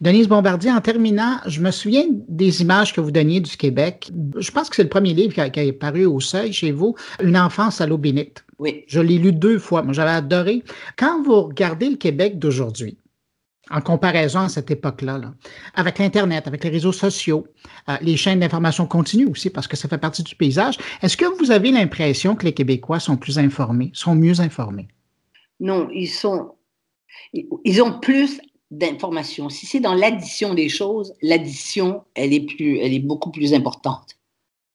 Denise 0.00 0.28
Bombardier, 0.28 0.70
en 0.70 0.80
terminant, 0.80 1.38
je 1.46 1.60
me 1.60 1.72
souviens 1.72 2.04
des 2.28 2.62
images 2.62 2.92
que 2.92 3.00
vous 3.00 3.10
donniez 3.10 3.40
du 3.40 3.56
Québec. 3.56 4.10
Je 4.36 4.50
pense 4.52 4.70
que 4.70 4.76
c'est 4.76 4.84
le 4.84 4.88
premier 4.88 5.12
livre 5.12 5.32
qui 5.34 5.40
a, 5.40 5.72
paru 5.72 6.04
au 6.04 6.20
seuil 6.20 6.52
chez 6.52 6.70
vous, 6.70 6.94
Une 7.20 7.36
enfance 7.36 7.80
à 7.80 7.86
l'eau 7.86 7.98
bénite. 7.98 8.44
Oui. 8.60 8.84
Je 8.86 9.00
l'ai 9.00 9.18
lu 9.18 9.32
deux 9.32 9.58
fois. 9.58 9.82
Moi, 9.82 9.92
j'avais 9.92 10.10
adoré. 10.10 10.62
Quand 10.96 11.22
vous 11.24 11.42
regardez 11.42 11.90
le 11.90 11.96
Québec 11.96 12.38
d'aujourd'hui, 12.38 12.96
en 13.70 13.80
comparaison 13.80 14.40
à 14.40 14.48
cette 14.48 14.70
époque-là, 14.70 15.20
avec 15.74 15.98
l'Internet, 15.98 16.46
avec 16.46 16.62
les 16.62 16.70
réseaux 16.70 16.92
sociaux, 16.92 17.48
euh, 17.88 17.96
les 18.00 18.16
chaînes 18.16 18.40
d'information 18.40 18.86
continues 18.86 19.26
aussi, 19.26 19.50
parce 19.50 19.66
que 19.66 19.76
ça 19.76 19.88
fait 19.88 19.98
partie 19.98 20.22
du 20.22 20.36
paysage, 20.36 20.78
est-ce 21.02 21.16
que 21.16 21.26
vous 21.38 21.50
avez 21.50 21.72
l'impression 21.72 22.36
que 22.36 22.46
les 22.46 22.54
Québécois 22.54 23.00
sont 23.00 23.16
plus 23.16 23.38
informés, 23.38 23.90
sont 23.94 24.14
mieux 24.14 24.40
informés? 24.40 24.88
Non, 25.58 25.88
ils 25.92 26.08
sont. 26.08 26.52
Ils 27.32 27.82
ont 27.82 27.98
plus 27.98 28.40
d'informations. 28.70 29.48
Si 29.48 29.66
c'est 29.66 29.80
dans 29.80 29.94
l'addition 29.94 30.54
des 30.54 30.68
choses, 30.68 31.14
l'addition, 31.22 32.04
elle 32.14 32.32
est 32.32 32.40
plus, 32.40 32.78
elle 32.78 32.92
est 32.92 33.00
beaucoup 33.00 33.30
plus 33.30 33.54
importante. 33.54 34.16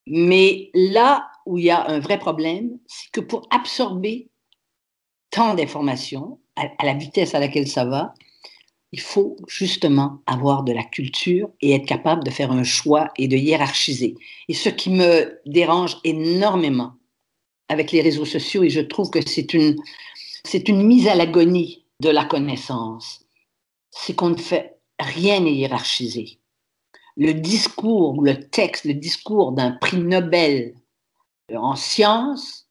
Mais 0.07 0.71
là 0.73 1.27
où 1.45 1.57
il 1.57 1.65
y 1.65 1.69
a 1.69 1.87
un 1.87 1.99
vrai 1.99 2.19
problème, 2.19 2.79
c'est 2.87 3.11
que 3.11 3.21
pour 3.21 3.47
absorber 3.51 4.29
tant 5.29 5.53
d'informations 5.53 6.39
à, 6.55 6.85
la 6.85 6.93
vitesse 6.93 7.35
à 7.35 7.39
laquelle 7.39 7.67
ça 7.67 7.85
va, 7.85 8.13
il 8.91 8.99
faut 8.99 9.35
justement 9.47 10.19
avoir 10.27 10.63
de 10.63 10.71
la 10.71 10.83
culture 10.83 11.49
et 11.61 11.73
être 11.73 11.87
capable 11.87 12.23
de 12.23 12.29
faire 12.29 12.51
un 12.51 12.63
choix 12.63 13.09
et 13.17 13.27
de 13.27 13.35
hiérarchiser. 13.35 14.15
Et 14.49 14.53
ce 14.53 14.69
qui 14.69 14.91
me 14.91 15.39
dérange 15.47 15.97
énormément 16.03 16.93
avec 17.69 17.91
les 17.91 18.01
réseaux 18.01 18.25
sociaux, 18.25 18.63
et 18.63 18.69
je 18.69 18.81
trouve 18.81 19.09
que 19.09 19.27
c'est 19.27 19.53
une, 19.53 19.77
c'est 20.43 20.69
une 20.69 20.85
mise 20.85 21.07
à 21.07 21.15
l'agonie 21.15 21.85
de 22.01 22.09
la 22.09 22.25
connaissance 22.25 23.22
c'est 23.95 24.15
qu'on 24.15 24.29
ne 24.29 24.37
fait 24.37 24.77
rien 24.99 25.45
hiérarchiser. 25.45 26.39
Le 27.15 27.33
discours, 27.33 28.21
le 28.23 28.49
texte, 28.49 28.85
le 28.85 28.93
discours 28.93 29.51
d'un 29.51 29.71
prix 29.71 29.97
Nobel 29.97 30.75
en 31.53 31.75
sciences 31.75 32.67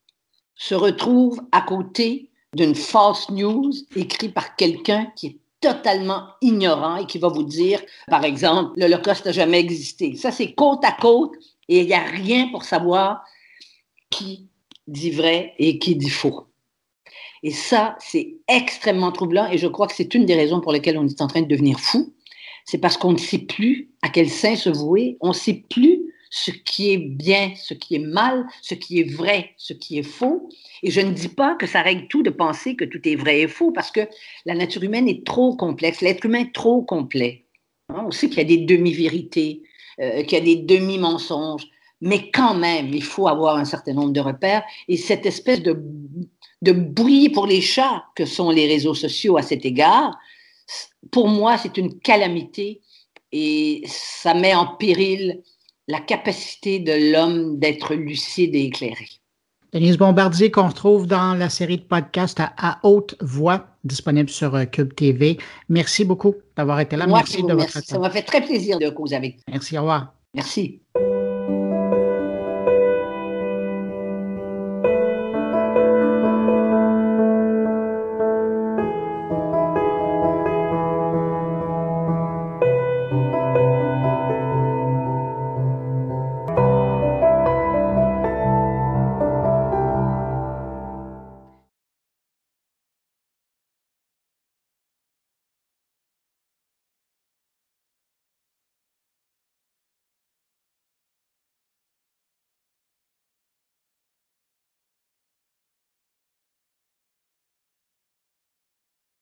se 0.54 0.74
retrouve 0.74 1.40
à 1.52 1.60
côté 1.62 2.30
d'une 2.54 2.74
false 2.74 3.30
news 3.30 3.72
écrite 3.96 4.34
par 4.34 4.56
quelqu'un 4.56 5.06
qui 5.16 5.26
est 5.26 5.38
totalement 5.60 6.26
ignorant 6.40 6.96
et 6.96 7.06
qui 7.06 7.18
va 7.18 7.28
vous 7.28 7.44
dire, 7.44 7.80
par 8.08 8.24
exemple, 8.24 8.78
l'Holocauste 8.78 9.26
n'a 9.26 9.32
jamais 9.32 9.60
existé. 9.60 10.16
Ça, 10.16 10.32
c'est 10.32 10.52
côte 10.54 10.84
à 10.84 10.92
côte 10.92 11.32
et 11.68 11.80
il 11.80 11.86
n'y 11.86 11.94
a 11.94 12.02
rien 12.02 12.48
pour 12.48 12.64
savoir 12.64 13.24
qui 14.10 14.48
dit 14.88 15.12
vrai 15.12 15.54
et 15.58 15.78
qui 15.78 15.94
dit 15.94 16.10
faux. 16.10 16.48
Et 17.42 17.50
ça, 17.50 17.96
c'est 17.98 18.36
extrêmement 18.48 19.12
troublant 19.12 19.50
et 19.50 19.58
je 19.58 19.66
crois 19.66 19.86
que 19.86 19.94
c'est 19.94 20.14
une 20.14 20.26
des 20.26 20.34
raisons 20.34 20.60
pour 20.60 20.72
lesquelles 20.72 20.98
on 20.98 21.06
est 21.06 21.20
en 21.20 21.26
train 21.26 21.42
de 21.42 21.48
devenir 21.48 21.80
fou. 21.80 22.14
C'est 22.64 22.78
parce 22.78 22.96
qu'on 22.96 23.12
ne 23.12 23.18
sait 23.18 23.38
plus 23.38 23.90
à 24.02 24.08
quel 24.08 24.28
sein 24.28 24.54
se 24.54 24.70
vouer, 24.70 25.16
on 25.20 25.28
ne 25.28 25.34
sait 25.34 25.64
plus 25.68 26.02
ce 26.30 26.50
qui 26.50 26.92
est 26.92 26.98
bien, 26.98 27.52
ce 27.56 27.74
qui 27.74 27.96
est 27.96 28.04
mal, 28.04 28.46
ce 28.62 28.74
qui 28.74 29.00
est 29.00 29.14
vrai, 29.14 29.50
ce 29.58 29.74
qui 29.74 29.98
est 29.98 30.02
faux. 30.02 30.48
Et 30.82 30.90
je 30.90 31.00
ne 31.00 31.10
dis 31.10 31.28
pas 31.28 31.56
que 31.56 31.66
ça 31.66 31.82
règle 31.82 32.08
tout 32.08 32.22
de 32.22 32.30
penser 32.30 32.74
que 32.74 32.86
tout 32.86 33.06
est 33.06 33.16
vrai 33.16 33.40
et 33.40 33.48
faux, 33.48 33.70
parce 33.70 33.90
que 33.90 34.08
la 34.46 34.54
nature 34.54 34.82
humaine 34.82 35.08
est 35.08 35.26
trop 35.26 35.54
complexe, 35.56 36.00
l'être 36.00 36.24
humain 36.24 36.40
est 36.40 36.54
trop 36.54 36.82
complet. 36.82 37.44
Hein, 37.90 38.04
on 38.06 38.10
sait 38.10 38.28
qu'il 38.28 38.38
y 38.38 38.40
a 38.40 38.44
des 38.44 38.64
demi-vérités, 38.64 39.62
euh, 40.00 40.22
qu'il 40.22 40.38
y 40.38 40.40
a 40.40 40.44
des 40.44 40.56
demi-mensonges, 40.56 41.66
mais 42.00 42.30
quand 42.30 42.54
même, 42.54 42.88
il 42.94 43.04
faut 43.04 43.28
avoir 43.28 43.56
un 43.56 43.66
certain 43.66 43.92
nombre 43.92 44.12
de 44.12 44.20
repères. 44.20 44.64
Et 44.88 44.96
cette 44.96 45.26
espèce 45.26 45.62
de 45.62 45.72
de 46.62 46.72
bruit 46.72 47.28
pour 47.28 47.46
les 47.46 47.60
chats 47.60 48.04
que 48.14 48.24
sont 48.24 48.50
les 48.50 48.66
réseaux 48.66 48.94
sociaux 48.94 49.36
à 49.36 49.42
cet 49.42 49.64
égard, 49.64 50.16
pour 51.10 51.28
moi, 51.28 51.58
c'est 51.58 51.76
une 51.76 51.98
calamité 51.98 52.80
et 53.32 53.82
ça 53.86 54.34
met 54.34 54.54
en 54.54 54.66
péril 54.66 55.42
la 55.88 56.00
capacité 56.00 56.78
de 56.78 57.12
l'homme 57.12 57.58
d'être 57.58 57.94
lucide 57.94 58.54
et 58.54 58.64
éclairé. 58.64 59.08
Denise 59.72 59.96
Bombardier, 59.96 60.50
qu'on 60.50 60.68
retrouve 60.68 61.06
dans 61.06 61.34
la 61.34 61.48
série 61.48 61.78
de 61.78 61.82
podcasts 61.82 62.40
à, 62.40 62.78
haute 62.82 63.16
voix, 63.22 63.68
disponible 63.84 64.28
sur 64.28 64.54
euh, 64.54 64.64
Cube 64.66 64.94
TV. 64.94 65.38
Merci 65.70 66.04
beaucoup 66.04 66.34
d'avoir 66.56 66.78
été 66.80 66.96
là. 66.96 67.06
merci 67.06 67.42
de 67.42 67.54
votre 67.54 67.82
Ça 67.82 67.98
m'a 67.98 68.10
fait 68.10 68.22
très 68.22 68.42
plaisir 68.42 68.78
de 68.78 68.90
causer 68.90 69.16
avec 69.16 69.38
Merci, 69.48 69.78
au 69.78 69.80
revoir. 69.80 70.12
Merci. 70.34 70.82